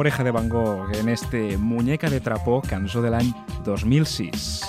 Oreja 0.00 0.24
de 0.24 0.30
Van 0.30 0.48
Gogh 0.48 0.90
en 0.94 1.10
este 1.10 1.58
Muñeca 1.58 2.08
de 2.08 2.20
Trapó, 2.20 2.62
cançó 2.62 3.02
de 3.02 3.10
l'any 3.10 3.34
2006. 3.66 4.62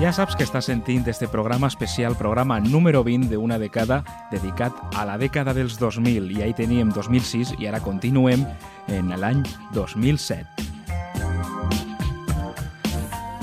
Ja 0.00 0.14
saps 0.16 0.32
que 0.32 0.46
estàs 0.48 0.64
sentint 0.64 1.04
este 1.12 1.28
programa 1.28 1.68
especial, 1.68 2.16
programa 2.16 2.56
número 2.56 3.04
20 3.04 3.28
d'una 3.34 3.60
dècada 3.60 4.00
dedicat 4.32 4.72
a 4.96 5.04
la 5.04 5.18
dècada 5.20 5.52
dels 5.52 5.76
2000. 5.76 6.32
I 6.32 6.42
ahí 6.48 6.56
teníem 6.56 6.88
2006 6.88 7.58
i 7.60 7.68
ara 7.68 7.84
continuem 7.84 8.48
en 8.88 9.12
l'any 9.12 9.44
2007. 9.76 10.79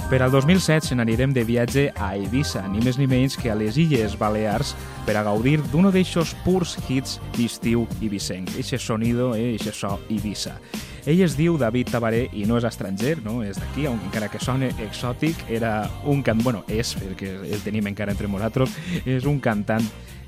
Per 0.08 0.22
al 0.24 0.32
2007 0.32 0.88
se 0.88 0.96
n'anirem 0.96 1.34
de 1.36 1.44
viatge 1.44 1.90
a 2.00 2.14
Eivissa, 2.16 2.62
ni 2.72 2.80
més 2.80 2.96
ni 2.96 3.10
menys 3.12 3.34
que 3.36 3.50
a 3.52 3.56
les 3.60 3.76
Illes 3.76 4.14
Balears, 4.16 4.70
per 5.04 5.18
a 5.20 5.24
gaudir 5.28 5.58
d'un 5.68 5.90
d'eixos 5.92 6.32
purs 6.46 6.78
hits 6.88 7.18
d'estiu 7.36 7.84
ibicenc. 8.00 8.54
Eixe 8.56 8.80
sonido, 8.80 9.34
eh, 9.36 9.58
eixe 9.58 9.74
so 9.76 9.98
Eivissa. 10.08 10.62
Ell 11.04 11.20
es 11.26 11.36
diu 11.36 11.58
David 11.60 11.92
Tabaré 11.92 12.30
i 12.32 12.46
no 12.48 12.56
és 12.56 12.64
estranger, 12.64 13.18
no? 13.26 13.42
és 13.44 13.60
d'aquí, 13.60 13.84
encara 13.92 14.32
que 14.32 14.40
sone 14.40 14.72
exòtic, 14.80 15.44
era 15.52 15.90
un 16.06 16.24
cant... 16.24 16.40
Bueno, 16.40 16.64
és, 16.72 16.96
perquè 16.96 17.34
el 17.44 17.64
tenim 17.68 17.92
encara 17.92 18.16
entre 18.16 18.32
nosaltres, 18.32 18.80
és 19.04 19.28
un 19.28 19.42
cantant 19.44 19.84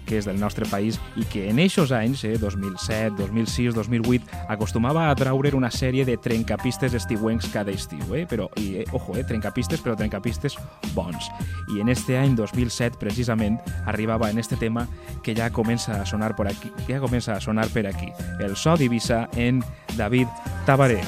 que 0.10 0.18
és 0.18 0.26
del 0.26 0.39
nostre 0.41 0.66
país 0.66 0.97
i 1.22 1.26
que 1.30 1.45
en 1.51 1.62
eixos 1.62 1.93
anys, 1.93 2.24
eh, 2.26 2.36
2007, 2.41 3.14
2006, 3.22 3.76
2008, 3.78 4.26
acostumava 4.49 5.07
a 5.10 5.16
traure 5.16 5.53
una 5.53 5.70
sèrie 5.70 6.05
de 6.05 6.18
trencapistes 6.18 6.95
estiuencs 6.97 7.51
cada 7.53 7.72
estiu, 7.72 8.01
eh? 8.18 8.26
però, 8.26 8.49
i, 8.57 8.82
eh, 8.82 8.86
ojo, 8.91 9.16
eh, 9.16 9.24
trencapistes, 9.24 9.84
però 9.86 9.95
trencapistes 9.95 10.57
bons. 10.95 11.30
I 11.76 11.84
en 11.84 11.93
este 11.93 12.18
any 12.18 12.34
2007, 12.36 12.97
precisament, 12.99 13.60
arribava 13.86 14.32
en 14.32 14.39
este 14.39 14.57
tema 14.57 14.88
que 15.24 15.36
ja 15.38 15.51
comença 15.53 16.01
a 16.01 16.05
sonar 16.05 16.36
por 16.36 16.47
aquí, 16.47 16.74
que 16.86 16.93
ja 16.95 16.99
comença 16.99 17.36
a 17.36 17.41
sonar 17.41 17.70
per 17.70 17.86
aquí. 17.88 18.10
El 18.39 18.55
so 18.55 18.76
d'Ibissa 18.76 19.30
en 19.36 19.62
David 19.95 20.28
Tabaré. 20.66 21.03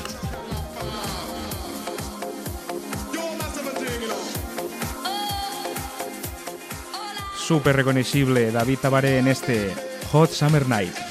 Súper 7.51 7.75
reconocible 7.75 8.49
David 8.49 8.77
Tabaré 8.77 9.17
en 9.17 9.27
este 9.27 9.73
Hot 10.13 10.29
Summer 10.29 10.69
Night. 10.69 11.10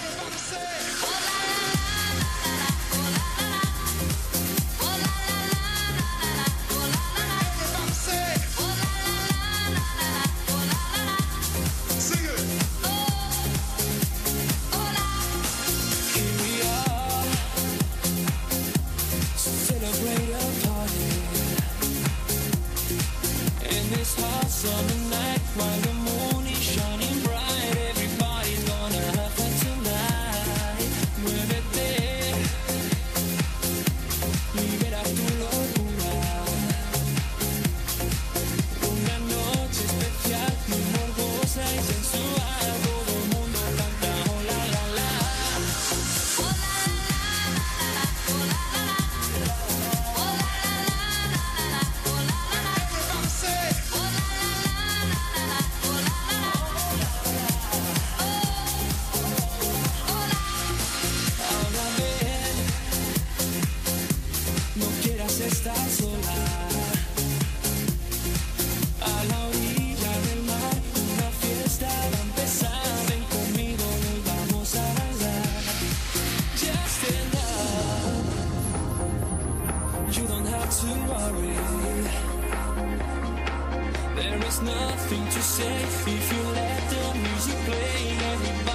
There's 84.51 84.63
nothing 84.63 85.25
to 85.27 85.43
say 85.43 85.83
if 85.83 86.33
you 86.33 86.43
let 86.53 86.91
the 86.91 87.19
music 87.19 87.57
play. 87.67 88.17
Everybody 88.33 88.70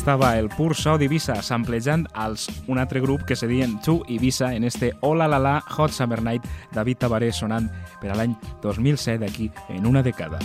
Ahí 0.00 0.02
estava 0.02 0.38
el 0.38 0.48
pur 0.48 0.72
so 0.74 0.94
d'Ibiza, 0.96 1.34
samplejant 1.44 2.06
als 2.16 2.46
un 2.72 2.78
altre 2.80 3.02
grup 3.04 3.26
que 3.28 3.36
se 3.36 3.46
dien 3.46 3.74
To 3.84 4.00
Ibiza 4.08 4.54
en 4.54 4.64
este 4.64 4.94
Hola 5.00 5.28
la 5.28 5.38
la 5.38 5.60
Hot 5.76 5.92
Summer 5.92 6.22
Night 6.22 6.46
David 6.72 6.96
Tabaré 6.96 7.28
sonant 7.36 7.68
per 8.00 8.08
a 8.08 8.16
l'any 8.16 8.32
2007 8.62 9.28
aquí 9.28 9.50
en 9.68 9.84
una 9.84 10.00
dècada. 10.02 10.40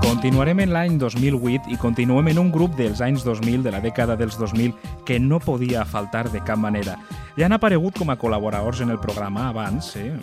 Continuarem 0.00 0.64
en 0.64 0.72
l'any 0.72 0.96
2008 0.96 1.68
i 1.68 1.76
continuem 1.76 2.32
en 2.32 2.40
un 2.40 2.50
grup 2.50 2.72
dels 2.74 3.02
anys 3.04 3.22
2000, 3.22 3.62
de 3.62 3.74
la 3.74 3.84
dècada 3.84 4.16
dels 4.16 4.38
2000, 4.40 4.72
que 5.04 5.20
no 5.20 5.36
podia 5.36 5.84
faltar 5.84 6.30
de 6.32 6.40
cap 6.40 6.56
manera. 6.56 6.96
Ja 7.36 7.50
han 7.50 7.58
aparegut 7.60 8.00
com 8.00 8.08
a 8.08 8.16
col·laboradors 8.16 8.80
en 8.80 8.96
el 8.96 9.02
programa 9.02 9.50
abans, 9.50 9.92
eh? 10.00 10.14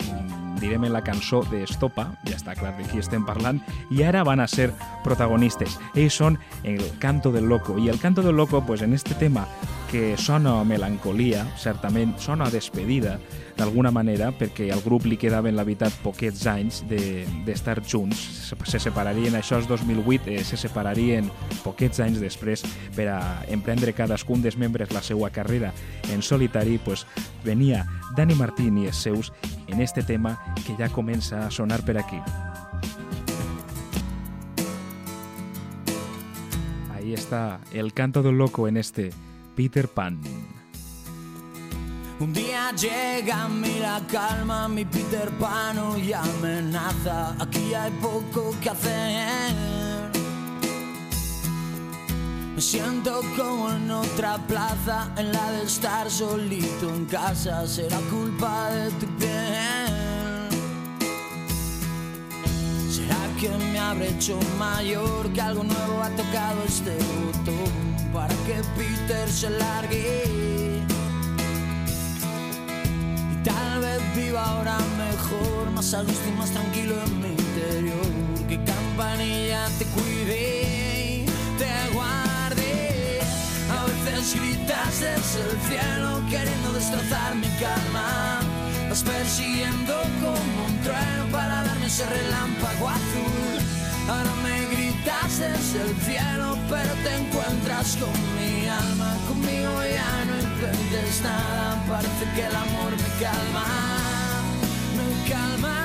Direm 0.64 0.88
en 0.88 0.94
la 0.96 1.04
cançó 1.04 1.42
d'Estopa, 1.50 2.08
ja 2.24 2.38
està 2.38 2.56
clar 2.56 2.72
de 2.78 2.88
qui 2.88 3.02
estem 3.02 3.26
parlant, 3.28 3.60
i 3.92 4.02
ara 4.06 4.24
van 4.24 4.40
a 4.40 4.48
ser 4.48 4.70
protagonistes. 5.04 5.76
Ells 5.94 6.16
són 6.16 6.38
el 6.64 6.80
Canto 7.02 7.32
del 7.34 7.48
Loco, 7.50 7.76
i 7.78 7.90
el 7.92 8.00
Canto 8.00 8.24
del 8.24 8.36
Loco, 8.36 8.64
pues, 8.64 8.82
en 8.82 8.94
este 8.96 9.14
tema 9.20 9.46
que 9.92 10.16
sona 10.18 10.60
a 10.60 10.64
melancolia, 10.64 11.44
certament 11.60 12.16
sona 12.18 12.48
a 12.48 12.50
despedida, 12.50 13.18
d'alguna 13.56 13.90
manera, 13.94 14.30
perquè 14.34 14.70
al 14.72 14.82
grup 14.84 15.06
li 15.06 15.18
quedaven, 15.20 15.56
la 15.56 15.64
veritat, 15.66 15.94
poquets 16.02 16.46
anys 16.50 16.82
d'estar 16.88 17.78
de, 17.80 17.86
junts. 17.88 18.18
Se, 18.48 18.58
se 18.68 18.80
separarien, 18.82 19.36
això 19.38 19.60
és 19.62 19.68
2008, 19.70 20.30
eh, 20.32 20.44
se 20.44 20.58
separarien 20.60 21.30
poquets 21.62 22.02
anys 22.04 22.20
després 22.22 22.64
per 22.96 23.08
a 23.14 23.20
emprendre 23.54 23.94
cadascun 23.94 24.42
dels 24.42 24.58
membres 24.60 24.92
la 24.94 25.02
seva 25.02 25.30
carrera 25.34 25.72
en 26.12 26.22
solitari, 26.22 26.78
pues, 26.84 27.06
venia 27.44 27.84
Dani 28.16 28.34
Martín 28.38 28.78
i 28.78 28.88
els 28.90 29.02
seus 29.02 29.32
en 29.68 29.80
este 29.80 30.02
tema 30.02 30.38
que 30.66 30.76
ja 30.78 30.88
comença 30.88 31.46
a 31.46 31.50
sonar 31.50 31.84
per 31.84 31.98
aquí. 31.98 32.20
Ahí 36.94 37.12
está 37.12 37.60
el 37.72 37.92
canto 37.92 38.22
del 38.22 38.38
loco 38.38 38.68
en 38.68 38.76
este 38.76 39.10
Peter 39.54 39.88
Pan. 39.88 40.20
Un 42.20 42.32
día 42.32 42.70
llega 42.70 43.42
a 43.42 43.48
mí 43.48 43.80
la 43.80 44.00
calma, 44.06 44.68
mi 44.68 44.84
Peter 44.84 45.30
Pan 45.36 45.76
y 45.98 46.12
amenaza. 46.12 47.34
Aquí 47.40 47.74
hay 47.74 47.90
poco 48.00 48.54
que 48.60 48.70
hacer. 48.70 50.12
Me 52.54 52.60
siento 52.60 53.20
como 53.36 53.68
en 53.72 53.90
otra 53.90 54.38
plaza, 54.46 55.10
en 55.16 55.32
la 55.32 55.50
de 55.50 55.64
estar 55.64 56.08
solito 56.08 56.88
en 56.88 57.04
casa. 57.06 57.66
Será 57.66 57.98
culpa 58.10 58.70
de 58.70 58.90
tu 58.92 59.06
piel. 59.16 60.48
¿Será 62.88 63.18
que 63.40 63.48
me 63.48 63.78
habré 63.80 64.10
hecho 64.10 64.38
mayor? 64.56 65.32
Que 65.32 65.40
algo 65.40 65.64
nuevo 65.64 66.00
ha 66.00 66.10
tocado 66.10 66.62
este 66.64 66.96
botón 67.24 68.12
para 68.12 68.32
que 68.46 68.62
Peter 68.76 69.28
se 69.28 69.50
largue. 69.50 70.63
Tal 73.44 73.80
vez 73.80 74.00
viva 74.16 74.42
ahora 74.42 74.78
mejor, 74.96 75.70
más 75.74 75.92
a 75.92 76.02
gusto 76.02 76.28
y 76.28 76.32
más 76.38 76.50
tranquilo 76.50 76.94
en 77.04 77.20
mi 77.20 77.28
interior. 77.28 78.46
Que 78.48 78.56
campanilla 78.64 79.68
te 79.78 79.84
cuide, 79.86 81.26
te 81.58 81.94
guarde. 81.94 83.20
A 83.70 83.84
veces 83.84 84.34
gritas 84.34 85.00
desde 85.00 85.50
el 85.50 85.60
cielo 85.68 86.22
queriendo 86.30 86.72
destrozar 86.72 87.34
mi 87.34 87.48
calma. 87.60 88.40
Vas 88.88 89.02
persiguiendo 89.02 89.94
como 90.22 90.66
un 90.66 90.78
trueno 90.82 91.26
para 91.30 91.64
darme 91.64 91.86
ese 91.86 92.06
relámpago 92.06 92.88
azul. 92.88 93.54
Ahora 94.08 94.34
me 94.42 94.56
gritas 94.74 95.38
desde 95.38 95.82
el 95.82 95.96
cielo, 96.00 96.56
pero 96.70 96.92
te 97.04 97.14
encuentras 97.14 97.96
con 97.96 98.16
mi 98.36 98.66
alma. 98.68 99.16
Conmigo 99.28 99.82
ya 99.84 100.24
no 100.24 100.43
intentes 100.54 101.22
nada, 101.22 101.82
parece 101.88 102.24
que 102.34 102.46
el 102.46 102.54
amor 102.54 102.90
me 102.92 103.24
calma, 103.24 103.64
me 104.96 105.28
calma. 105.30 105.83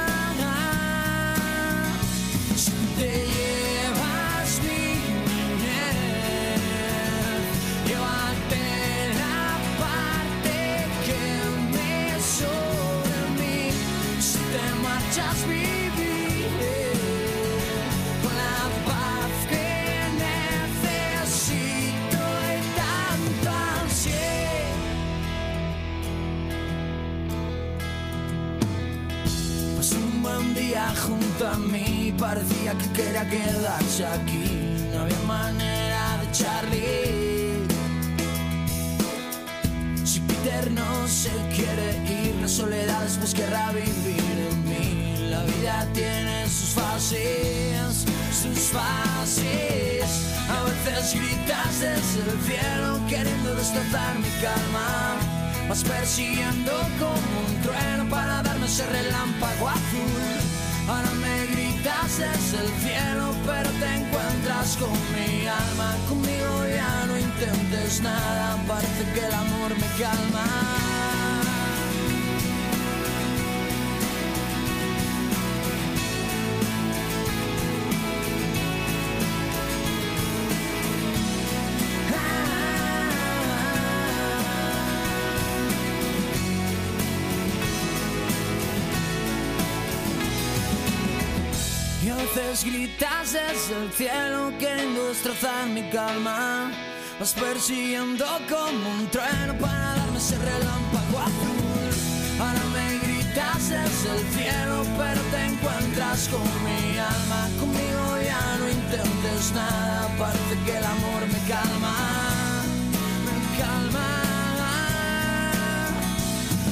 A 31.48 31.56
mí, 31.56 32.14
parecía 32.18 32.74
que 32.78 32.92
quería 32.92 33.30
quedarse 33.30 34.06
aquí. 34.06 34.90
No 34.94 35.02
había 35.02 35.20
manera 35.20 36.18
de 36.18 36.28
echarle. 36.28 37.66
Si 40.04 40.20
Peter 40.22 40.72
no 40.72 41.08
se 41.08 41.30
quiere 41.56 42.26
ir, 42.26 42.36
la 42.42 42.48
soledad 42.48 43.02
después 43.04 43.34
querrá 43.34 43.72
vivir 43.72 44.48
en 44.52 44.70
mí. 44.70 45.30
La 45.30 45.44
vida 45.44 45.88
tiene 45.94 46.48
sus 46.50 46.70
fases, 46.70 48.06
sus 48.34 48.60
fases. 48.72 50.04
A 50.50 50.64
veces 50.64 51.14
gritas 51.16 51.80
desde 51.80 52.32
el 52.32 52.42
cielo 52.42 53.00
queriendo 53.08 53.56
destrozar 53.56 54.20
mi 54.20 54.30
calma. 54.42 55.18
Vas 55.70 55.84
persiguiendo 55.84 56.72
como 57.00 57.40
un 57.48 57.62
trueno 57.62 58.10
para 58.10 58.42
darme 58.42 58.66
ese 58.66 58.86
relámpago 58.88 59.70
azul. 59.70 60.59
Ahora 60.90 61.12
me 61.22 61.46
gritas 61.46 62.18
desde 62.18 62.66
el 62.66 62.72
cielo, 62.82 63.36
pero 63.46 63.70
te 63.82 63.90
encuentras 63.96 64.76
con 64.78 64.92
mi 65.14 65.46
alma. 65.46 65.96
Conmigo 66.10 66.66
ya 66.76 67.06
no 67.06 67.20
intentes 67.20 68.02
nada, 68.02 68.58
parece 68.68 69.04
que 69.14 69.26
el 69.28 69.34
amor 69.34 69.72
me 69.78 69.88
calma. 70.04 71.39
Veces 92.50 92.66
gritas 92.66 93.34
desde 93.34 93.84
el 93.84 93.92
cielo 93.92 94.52
queriendo 94.58 95.08
destrozar 95.10 95.68
mi 95.68 95.84
calma. 95.90 96.72
Vas 97.20 97.34
persiguiendo 97.34 98.26
como 98.50 98.90
un 98.90 99.08
trueno 99.12 99.54
para 99.60 99.96
darme 99.98 100.18
ese 100.18 100.38
relámpago 100.38 101.20
azul. 101.20 102.40
Ahora 102.40 102.64
me 102.74 102.98
gritas 103.00 103.70
desde 103.70 104.10
el 104.18 104.24
cielo, 104.34 104.84
pero 104.98 105.22
te 105.32 105.46
encuentras 105.46 106.28
con 106.30 106.48
mi 106.64 106.98
alma. 106.98 107.50
Conmigo 107.60 108.04
ya 108.26 108.58
no 108.60 108.70
intentes 108.70 109.52
nada, 109.54 110.08
parece 110.18 110.56
que 110.66 110.78
el 110.78 110.84
amor 110.84 111.22
me 111.32 111.40
calma. 111.48 111.96
Me 113.26 113.38
calma. 113.62 114.08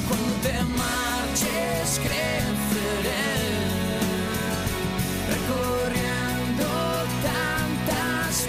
Cuando 0.08 0.34
te 0.42 0.54
marches, 0.80 2.00
creceré 2.02 3.47
corriendo 5.48 6.68
tantas 7.22 8.46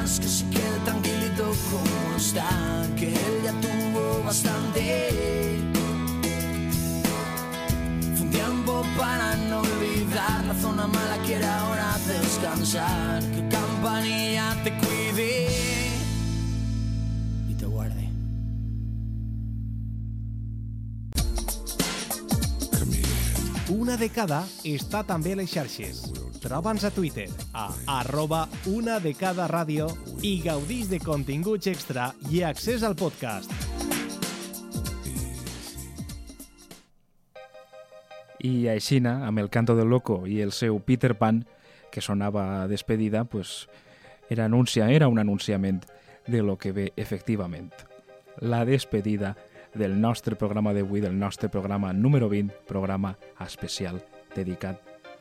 más, 0.00 0.20
que 0.20 0.28
se 0.28 0.44
quede 0.50 0.78
tranquilito 0.84 1.52
como 1.70 2.16
está, 2.16 2.48
que 2.96 3.08
él 3.08 3.34
ya 3.44 3.52
tuvo 3.60 4.22
bastante. 4.24 5.08
Fue 8.14 8.26
un 8.26 8.30
tiempo 8.30 8.82
para 8.98 9.36
no 9.36 9.60
olvidar, 9.60 10.44
la 10.46 10.54
zona 10.54 10.86
mala 10.86 11.16
quiere 11.26 11.46
ahora 11.46 11.98
descansar, 12.06 13.22
que 13.22 13.42
Una 23.80 23.94
de 23.96 24.10
cada 24.12 24.42
està 24.68 25.00
també 25.08 25.30
a 25.32 25.36
les 25.38 25.48
xarxes. 25.48 26.02
Troba'ns 26.42 26.82
a 26.84 26.90
Twitter 26.92 27.30
a 27.56 27.70
arroba 27.94 28.42
una 28.68 28.98
de 29.00 29.14
cada 29.16 29.46
ràdio 29.48 29.86
i 30.20 30.34
gaudís 30.44 30.90
de 30.90 30.98
continguts 31.00 31.70
extra 31.70 32.10
i 32.28 32.42
accés 32.44 32.84
al 32.84 32.92
podcast. 32.92 33.48
I 38.44 38.68
aixina, 38.68 39.22
amb 39.24 39.40
el 39.40 39.48
canto 39.48 39.72
del 39.78 39.88
loco 39.88 40.26
i 40.28 40.42
el 40.44 40.52
seu 40.52 40.76
Peter 40.84 41.14
Pan, 41.16 41.46
que 41.88 42.04
sonava 42.04 42.68
despedida, 42.68 43.24
pues, 43.24 43.70
era, 44.28 44.44
anuncia, 44.44 44.90
era 44.92 45.08
un 45.08 45.24
anunciament 45.24 45.86
de 46.26 46.42
lo 46.42 46.58
que 46.58 46.72
ve 46.72 46.92
efectivament. 46.96 47.72
La 48.44 48.66
despedida 48.66 49.38
del 49.74 50.00
nostre 50.00 50.36
programa 50.36 50.72
d'avui, 50.74 51.00
del 51.00 51.18
nostre 51.18 51.48
programa 51.48 51.92
número 51.92 52.28
20, 52.28 52.64
programa 52.66 53.16
especial 53.40 54.00
dedicat 54.34 54.80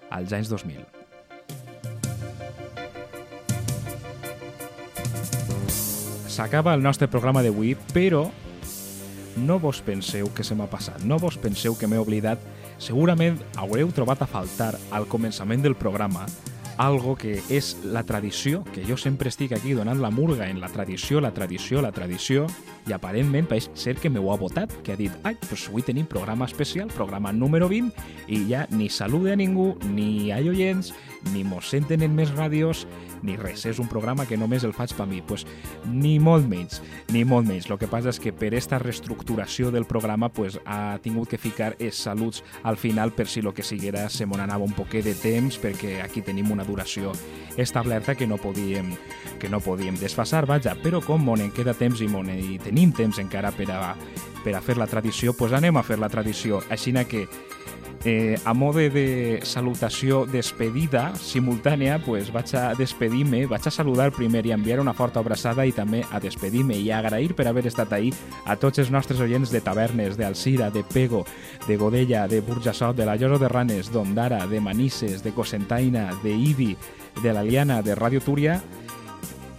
als 0.09 0.33
anys 0.33 0.49
2000. 0.49 0.85
S'acaba 6.29 6.73
el 6.73 6.81
nostre 6.81 7.09
programa 7.11 7.43
d'avui, 7.43 7.75
però 7.93 8.29
no 9.39 9.59
vos 9.59 9.81
penseu 9.81 10.29
que 10.33 10.43
se 10.43 10.55
m'ha 10.55 10.69
passat, 10.71 11.03
no 11.03 11.19
vos 11.19 11.37
penseu 11.37 11.75
que 11.77 11.87
m'he 11.87 11.99
oblidat. 11.99 12.39
Segurament 12.79 13.39
haureu 13.59 13.91
trobat 13.91 14.23
a 14.23 14.29
faltar 14.29 14.73
al 14.95 15.07
començament 15.11 15.63
del 15.63 15.75
programa 15.75 16.25
algo 16.79 17.17
que 17.19 17.41
és 17.51 17.73
la 17.83 18.05
tradició, 18.07 18.63
que 18.71 18.85
jo 18.87 18.95
sempre 18.97 19.27
estic 19.29 19.51
aquí 19.51 19.75
donant 19.75 19.99
la 19.99 20.09
murga 20.15 20.47
en 20.47 20.61
la 20.63 20.69
tradició, 20.71 21.19
la 21.19 21.33
tradició, 21.35 21.83
la 21.83 21.91
tradició, 21.91 22.45
i 22.87 22.95
aparentment 22.95 23.49
pareix 23.51 23.67
ser 23.75 23.97
que 23.99 24.09
m'ho 24.09 24.31
ha 24.31 24.37
votat, 24.39 24.71
que 24.87 24.95
ha 24.95 24.99
dit, 24.99 25.11
ai, 25.27 25.35
doncs 25.43 25.67
avui 25.67 25.83
tenim 25.83 26.07
programa 26.07 26.47
especial, 26.47 26.87
programa 26.95 27.33
número 27.35 27.67
20, 27.67 27.91
i 28.31 28.45
ja 28.47 28.63
ni 28.71 28.87
saluda 28.89 29.35
a 29.35 29.39
ningú, 29.39 29.73
ni 29.91 30.07
hi 30.23 30.31
ha 30.31 30.39
oients, 30.39 30.93
ni 31.33 31.43
mos 31.43 31.69
senten 31.69 32.03
en 32.05 32.15
més 32.15 32.31
ràdios, 32.35 32.85
ni 33.23 33.35
res, 33.37 33.65
és 33.67 33.79
un 33.81 33.89
programa 33.91 34.25
que 34.25 34.37
només 34.39 34.63
el 34.63 34.73
faig 34.73 34.93
per 34.95 35.07
mi. 35.09 35.21
Pues, 35.21 35.45
ni 35.85 36.17
molt 36.23 36.47
menys, 36.49 36.79
ni 37.13 37.25
molt 37.27 37.47
menys. 37.47 37.69
El 37.69 37.79
que 37.81 37.89
passa 37.91 38.13
és 38.13 38.19
que 38.21 38.33
per 38.33 38.53
esta 38.57 38.79
reestructuració 38.79 39.73
del 39.75 39.87
programa 39.89 40.29
pues, 40.29 40.59
ha 40.65 40.97
tingut 41.03 41.29
que 41.29 41.41
ficar 41.41 41.73
els 41.79 41.99
saluts 41.99 42.43
al 42.63 42.77
final 42.77 43.11
per 43.11 43.27
si 43.27 43.41
lo 43.41 43.53
que 43.53 43.63
siguera 43.63 44.07
se 44.09 44.25
m'on 44.25 44.41
anava 44.41 44.65
un 44.65 44.75
poquet 44.77 45.05
de 45.05 45.15
temps 45.19 45.59
perquè 45.59 45.99
aquí 46.03 46.23
tenim 46.25 46.51
una 46.51 46.65
duració 46.67 47.13
establerta 47.57 48.15
que 48.15 48.27
no 48.27 48.37
podíem, 48.37 48.93
que 49.39 49.49
no 49.49 49.59
podíem 49.59 49.99
desfasar, 49.99 50.45
vaja, 50.47 50.75
però 50.79 51.03
com 51.03 51.23
mon 51.23 51.43
en 51.43 51.51
queda 51.51 51.75
temps 51.77 52.01
i, 52.01 52.07
mon, 52.07 52.29
i 52.31 52.57
tenim 52.63 52.93
temps 52.95 53.19
encara 53.19 53.51
per 53.51 53.69
a, 53.75 53.95
per 54.43 54.55
a 54.55 54.63
fer 54.63 54.77
la 54.79 54.87
tradició, 54.87 55.35
pues 55.35 55.53
anem 55.53 55.77
a 55.77 55.83
fer 55.83 55.99
la 55.99 56.09
tradició. 56.09 56.63
Així 56.69 56.95
que 57.09 57.27
eh, 58.05 58.37
a 58.45 58.53
mode 58.53 58.89
de 58.89 59.39
salutació 59.43 60.23
despedida 60.29 61.09
simultània, 61.19 61.99
pues 62.03 62.31
vaig 62.31 62.53
a 62.55 62.73
despedir-me, 62.77 63.45
vaig 63.49 63.67
a 63.67 63.73
saludar 63.73 64.11
primer 64.15 64.45
i 64.47 64.53
enviar 64.55 64.79
una 64.79 64.93
forta 64.95 65.19
abraçada 65.19 65.65
i 65.67 65.73
també 65.75 66.03
a 66.11 66.21
despedir-me 66.23 66.77
i 66.79 66.89
a 66.91 66.99
agrair 66.99 67.35
per 67.35 67.49
haver 67.49 67.65
estat 67.67 67.93
ahí 67.93 68.13
a 68.45 68.55
tots 68.55 68.79
els 68.79 68.91
nostres 68.91 69.19
oients 69.19 69.51
de 69.51 69.61
tavernes, 69.61 70.17
de 70.17 70.29
de 70.29 70.83
Pego, 70.93 71.25
de 71.67 71.77
Godella, 71.77 72.27
de 72.27 72.41
Burjassot, 72.41 72.95
de 72.95 73.05
la 73.05 73.15
Llosa 73.15 73.39
de 73.39 73.49
Ranes, 73.49 73.91
d'Ondara, 73.91 74.45
de 74.47 74.59
Manises, 74.61 75.23
de 75.23 75.31
Cosentaina, 75.31 76.11
de 76.23 76.31
Ibi, 76.31 76.77
de 77.23 77.33
l'Aliana, 77.33 77.81
de 77.81 77.95
Radio 77.95 78.21
Túria 78.21 78.61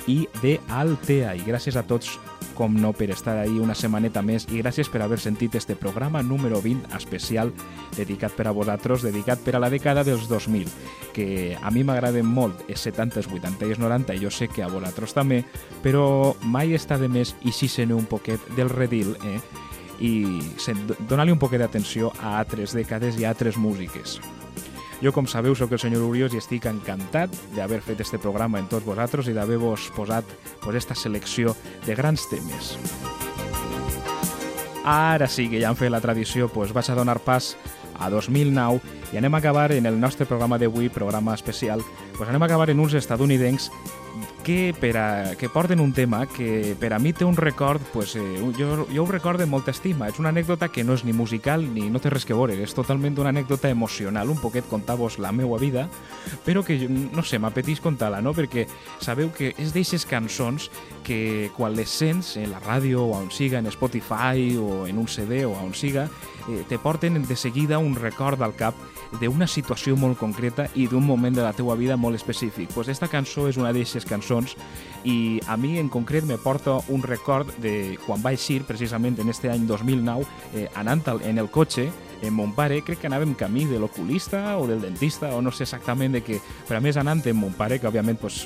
i 0.06 0.28
de 0.42 0.60
Altea. 0.68 1.34
I 1.34 1.44
gràcies 1.44 1.76
a 1.76 1.82
tots 1.82 2.18
com 2.54 2.74
no, 2.76 2.92
per 2.92 3.10
estar 3.14 3.36
ahí 3.38 3.58
una 3.60 3.76
setmaneta 3.78 4.22
més 4.22 4.46
i 4.50 4.60
gràcies 4.60 4.90
per 4.90 5.02
haver 5.04 5.20
sentit 5.20 5.54
este 5.58 5.76
programa 5.76 6.22
número 6.22 6.60
20 6.62 6.94
especial 6.96 7.52
dedicat 7.96 8.34
per 8.36 8.48
a 8.48 8.54
vosaltres, 8.56 9.04
dedicat 9.06 9.40
per 9.44 9.56
a 9.56 9.62
la 9.62 9.70
dècada 9.70 10.04
dels 10.04 10.28
2000, 10.28 10.68
que 11.14 11.56
a 11.60 11.70
mi 11.70 11.84
m'agraden 11.84 12.26
molt 12.26 12.64
els 12.68 12.86
70, 12.86 13.22
els 13.22 13.30
80 13.30 13.66
i 13.68 13.74
els 13.76 13.82
90, 13.82 14.16
i 14.16 14.24
jo 14.24 14.30
sé 14.30 14.48
que 14.48 14.64
a 14.64 14.70
vosaltres 14.72 15.14
també, 15.16 15.42
però 15.82 16.34
mai 16.42 16.74
està 16.76 16.98
de 17.00 17.08
més 17.08 17.34
i 17.42 17.52
si 17.52 17.68
se 17.68 17.86
un 17.90 18.06
poquet 18.06 18.40
del 18.56 18.70
redil, 18.70 19.16
eh? 19.24 19.40
i 20.00 20.12
donar-li 21.08 21.32
un 21.32 21.40
poquet 21.40 21.60
d'atenció 21.60 22.12
a 22.20 22.38
altres 22.38 22.72
dècades 22.76 23.20
i 23.20 23.26
a 23.26 23.34
altres 23.34 23.60
músiques. 23.60 24.18
Jo, 25.00 25.14
com 25.16 25.24
sabeu, 25.24 25.54
sóc 25.56 25.70
el 25.72 25.80
senyor 25.80 26.02
Uriós 26.04 26.34
i 26.36 26.40
estic 26.42 26.66
encantat 26.68 27.32
d'haver 27.54 27.78
fet 27.80 28.02
este 28.04 28.18
programa 28.20 28.60
en 28.60 28.66
tots 28.68 28.84
vosaltres 28.84 29.30
i 29.30 29.32
d'haver-vos 29.32 29.86
posat 29.96 30.28
pues, 30.60 30.76
esta 30.76 30.94
selecció 30.94 31.54
de 31.86 31.96
grans 31.96 32.26
temes. 32.28 32.74
Ara 34.84 35.28
sí 35.28 35.48
que 35.48 35.60
ja 35.60 35.70
han 35.70 35.78
fet 35.80 35.88
la 35.92 36.02
tradició, 36.04 36.50
pues, 36.52 36.74
vaig 36.76 36.90
a 36.92 36.98
donar 36.98 37.16
pas 37.24 37.54
a 37.96 38.10
2009 38.12 38.80
i 39.14 39.16
anem 39.16 39.34
a 39.34 39.40
acabar 39.40 39.72
en 39.72 39.88
el 39.88 39.96
nostre 40.00 40.26
programa 40.28 40.58
d'avui, 40.60 40.90
programa 40.92 41.32
especial, 41.34 41.80
pues 42.18 42.28
anem 42.28 42.42
a 42.42 42.46
acabar 42.52 42.68
en 42.68 42.80
uns 42.80 42.92
estadounidencs 42.94 43.70
que, 44.44 44.74
per 44.78 44.96
a, 44.96 45.36
que 45.36 45.48
porten 45.48 45.80
un 45.80 45.92
tema 45.92 46.24
que 46.26 46.74
per 46.80 46.92
a 46.94 46.98
mi 46.98 47.12
té 47.12 47.24
un 47.24 47.36
record, 47.36 47.82
pues, 47.92 48.16
eh, 48.16 48.22
jo, 48.58 48.86
jo 48.90 49.02
ho 49.02 49.06
recordo 49.06 49.44
amb 49.44 49.54
molta 49.54 49.70
estima. 49.70 50.08
És 50.08 50.18
una 50.18 50.32
anècdota 50.32 50.68
que 50.68 50.84
no 50.84 50.94
és 50.96 51.04
ni 51.04 51.14
musical 51.16 51.66
ni 51.74 51.88
no 51.90 52.00
té 52.02 52.10
res 52.10 52.26
que 52.26 52.36
veure, 52.36 52.56
és 52.62 52.74
totalment 52.74 53.18
una 53.20 53.32
anècdota 53.34 53.70
emocional, 53.70 54.30
un 54.30 54.40
poquet 54.40 54.66
contar-vos 54.68 55.18
la 55.18 55.32
meua 55.32 55.58
vida, 55.58 55.88
però 56.46 56.64
que, 56.66 56.78
no 56.88 57.22
sé, 57.22 57.38
m'apetís 57.38 57.80
contar-la, 57.80 58.22
no? 58.24 58.34
Perquè 58.36 58.66
sabeu 59.00 59.30
que 59.36 59.54
és 59.58 59.74
d'eixes 59.76 60.06
cançons 60.08 60.70
que 61.04 61.50
quan 61.56 61.76
les 61.76 61.90
sents 61.90 62.36
en 62.40 62.50
la 62.52 62.60
ràdio 62.60 63.06
o 63.06 63.14
on 63.18 63.30
siga, 63.30 63.58
en 63.58 63.70
Spotify 63.70 64.56
o 64.58 64.86
en 64.86 64.98
un 64.98 65.08
CD 65.08 65.44
o 65.44 65.54
on 65.56 65.74
siga, 65.74 66.08
eh, 66.50 66.64
te 66.68 66.78
porten 66.78 67.22
de 67.26 67.36
seguida 67.36 67.78
un 67.78 67.94
record 67.94 68.42
al 68.42 68.56
cap 68.58 68.74
d'una 69.20 69.46
situació 69.46 69.96
molt 69.96 70.18
concreta 70.18 70.68
i 70.74 70.86
d'un 70.90 71.06
moment 71.06 71.34
de 71.34 71.42
la 71.42 71.54
teua 71.54 71.76
vida 71.78 71.96
molt 71.96 72.18
específic. 72.18 72.70
Pues 72.74 72.88
esta 72.88 73.08
cançó 73.08 73.48
és 73.48 73.58
una 73.58 73.72
d'eixes 73.72 74.06
cançons 74.06 74.56
i 75.04 75.40
a 75.46 75.56
mi 75.56 75.78
en 75.78 75.88
concret 75.88 76.26
me 76.26 76.38
porta 76.38 76.78
un 76.88 77.02
record 77.02 77.50
de 77.62 77.96
quan 78.06 78.22
vaig 78.22 78.42
ir 78.50 78.62
precisament 78.68 79.18
en 79.18 79.30
este 79.30 79.50
any 79.50 79.66
2009 79.66 80.26
eh, 80.54 80.68
anant 80.74 81.06
en 81.24 81.38
el 81.38 81.50
cotxe 81.50 81.90
en 82.22 82.34
mon 82.34 82.52
pare, 82.52 82.82
crec 82.84 83.00
que 83.00 83.08
anàvem 83.08 83.32
camí 83.38 83.64
de 83.64 83.78
l'oculista 83.80 84.58
o 84.60 84.66
del 84.68 84.82
dentista 84.82 85.32
o 85.34 85.40
no 85.40 85.52
sé 85.52 85.64
exactament 85.64 86.12
de 86.18 86.20
què, 86.24 86.36
però 86.68 86.76
a 86.76 86.84
més 86.84 86.98
anant 87.00 87.22
amb 87.24 87.40
mon 87.40 87.54
pare 87.56 87.78
que 87.80 87.88
òbviament 87.88 88.20
pues, 88.20 88.42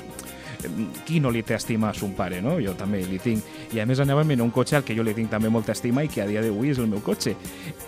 qui 1.05 1.19
no 1.19 1.31
li 1.31 1.43
té 1.43 1.55
estima 1.55 1.89
a 1.89 1.93
son 1.97 2.13
pare, 2.17 2.41
no? 2.41 2.57
Jo 2.63 2.75
també 2.77 3.01
li 3.05 3.19
tinc. 3.21 3.43
I 3.73 3.81
a 3.81 3.85
més 3.85 3.99
anàvem 3.99 4.35
en 4.35 4.45
un 4.45 4.51
cotxe 4.53 4.77
al 4.79 4.85
que 4.87 4.95
jo 4.97 5.03
li 5.03 5.15
tinc 5.17 5.31
també 5.31 5.49
molta 5.49 5.73
estima 5.75 6.03
i 6.03 6.09
que 6.11 6.23
a 6.23 6.27
dia 6.29 6.43
d'avui 6.43 6.71
és 6.73 6.79
el 6.81 6.89
meu 6.91 7.01
cotxe. 7.05 7.35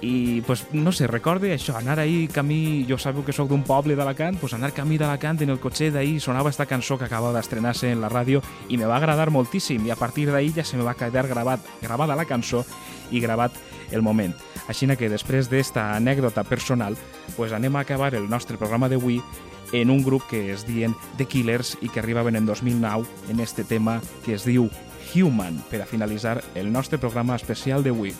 I, 0.02 0.42
pues, 0.48 0.66
no 0.74 0.92
sé, 0.92 1.08
recorde 1.08 1.54
això, 1.56 1.78
anar 1.78 2.00
ahir 2.00 2.28
camí... 2.34 2.86
Jo 2.88 2.98
sabeu 3.02 3.26
que 3.26 3.36
sóc 3.36 3.50
d'un 3.50 3.64
poble 3.68 3.96
d'Alacant, 3.98 4.38
pues 4.40 4.54
anar 4.56 4.74
camí 4.76 4.98
d'Alacant 4.98 5.42
en 5.44 5.54
el 5.54 5.60
cotxe 5.60 5.92
d'ahir 5.92 6.20
sonava 6.22 6.50
esta 6.50 6.66
cançó 6.66 6.98
que 6.98 7.06
acabava 7.06 7.36
d'estrenar-se 7.36 7.92
en 7.92 8.02
la 8.02 8.12
ràdio 8.12 8.42
i 8.70 8.78
me 8.78 8.88
va 8.88 8.98
agradar 8.98 9.30
moltíssim 9.34 9.86
i 9.88 9.92
a 9.92 10.00
partir 10.00 10.28
d'ahir 10.32 10.54
ja 10.56 10.66
se 10.66 10.78
me 10.78 10.86
va 10.86 10.96
quedar 10.98 11.28
gravat, 11.28 11.64
gravada 11.82 12.16
la 12.16 12.26
cançó 12.26 12.64
i 13.12 13.22
gravat 13.24 13.56
el 13.92 14.02
moment. 14.02 14.34
Així 14.68 14.88
que 14.98 15.10
després 15.10 15.50
d'esta 15.50 15.96
anècdota 15.96 16.44
personal, 16.44 16.98
pues 17.36 17.54
anem 17.54 17.76
a 17.76 17.82
acabar 17.82 18.16
el 18.16 18.30
nostre 18.30 18.58
programa 18.58 18.90
d'avui 18.90 19.22
en 19.74 19.90
un 19.90 20.04
grup 20.04 20.24
que 20.30 20.52
es 20.54 20.66
diuen 20.66 20.96
The 21.18 21.26
Killers 21.26 21.78
i 21.82 21.90
que 21.90 22.00
arribaven 22.00 22.36
en 22.36 22.46
2009 22.46 23.06
en 23.30 23.40
este 23.40 23.64
tema 23.64 24.02
que 24.26 24.34
es 24.36 24.46
diu 24.46 24.70
Human, 25.16 25.64
per 25.70 25.82
a 25.82 25.86
finalitzar 25.86 26.44
el 26.56 26.72
nostre 26.72 26.98
programa 26.98 27.36
especial 27.36 27.84
d'avui. 27.84 28.14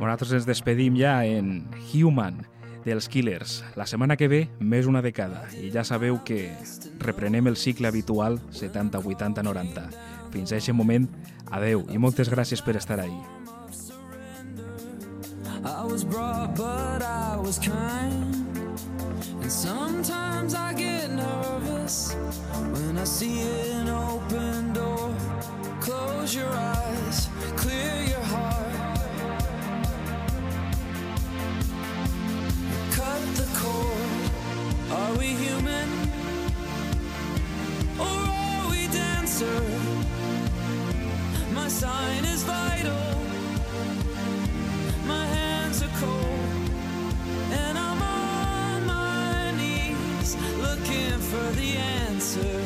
Nosaltres 0.00 0.32
ens 0.40 0.46
despedim 0.48 0.96
ja 0.98 1.20
en 1.24 1.68
Human, 1.94 2.40
dels 2.84 3.08
Killers. 3.08 3.60
La 3.76 3.86
setmana 3.86 4.16
que 4.16 4.28
ve, 4.28 4.40
més 4.58 4.88
una 4.90 5.02
dècada. 5.04 5.44
I 5.54 5.70
ja 5.70 5.84
sabeu 5.84 6.22
que 6.26 6.50
reprenem 6.98 7.46
el 7.46 7.58
cicle 7.60 7.88
habitual 7.88 8.40
70, 8.50 8.98
80, 8.98 9.44
90. 9.46 9.84
Fins 10.30 10.52
a 10.52 10.56
aquest 10.60 10.76
moment, 10.76 11.08
adeu 11.50 11.84
i 11.90 11.98
moltes 11.98 12.30
gràcies 12.30 12.62
per 12.62 12.76
estar 12.78 13.00
ahí. 13.02 13.18
I 15.64 15.84
was 15.84 16.04
brought, 16.04 16.56
but 16.56 17.02
I 17.02 17.36
was 17.36 17.58
kind. 17.58 18.40
And 19.42 19.52
sometimes 19.52 20.54
I 20.54 20.72
get 20.74 21.10
nervous 21.10 22.14
when 22.72 22.96
I 22.96 23.04
see 23.04 23.40
an 23.72 23.88
open 23.88 24.72
door. 24.72 25.14
Close 25.80 26.34
your 26.34 26.48
eyes, 26.48 27.28
clear 27.56 28.04
your 28.04 28.24
heart. 28.34 29.00
Cut 32.92 33.22
the 33.36 33.48
cord. 33.60 34.30
Are 34.92 35.14
we 35.18 35.26
human? 35.26 35.88
Or 37.98 38.06
are 38.06 38.70
we 38.70 38.86
dancer? 38.88 39.60
My 41.62 41.68
sign 41.68 42.24
is 42.24 42.42
vital. 42.42 43.06
My 45.06 45.26
hands 45.26 45.82
are 45.82 45.94
cold, 46.00 46.70
and 47.52 47.76
I'm 47.78 48.00
on 48.02 48.86
my 48.86 49.50
knees 49.58 50.36
looking 50.66 51.18
for 51.30 51.46
the 51.60 51.76
answer. 51.76 52.60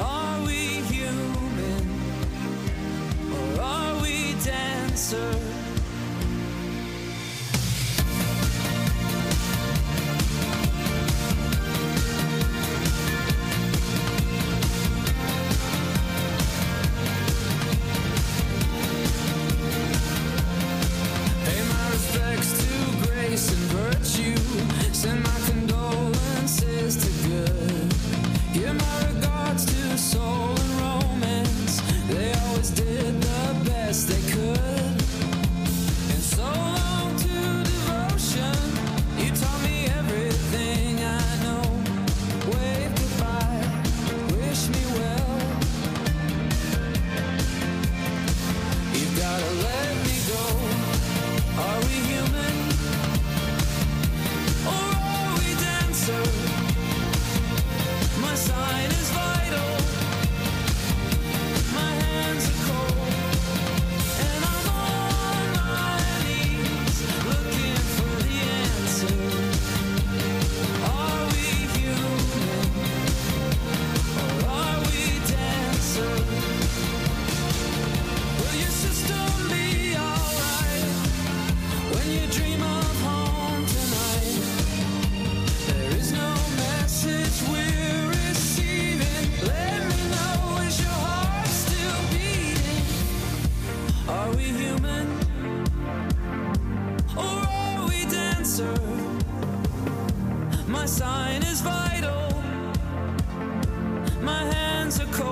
Are 0.00 0.38
we 0.46 0.82
human 0.94 1.84
or 3.36 3.60
are 3.60 4.00
we 4.00 4.34
dancer? 4.44 5.71
answer. 98.62 98.82
My 100.66 100.86
sign 100.86 101.42
is 101.42 101.60
vital. 101.60 102.42
My 104.20 104.44
hands 104.44 105.00
are 105.00 105.06
cold. 105.06 105.31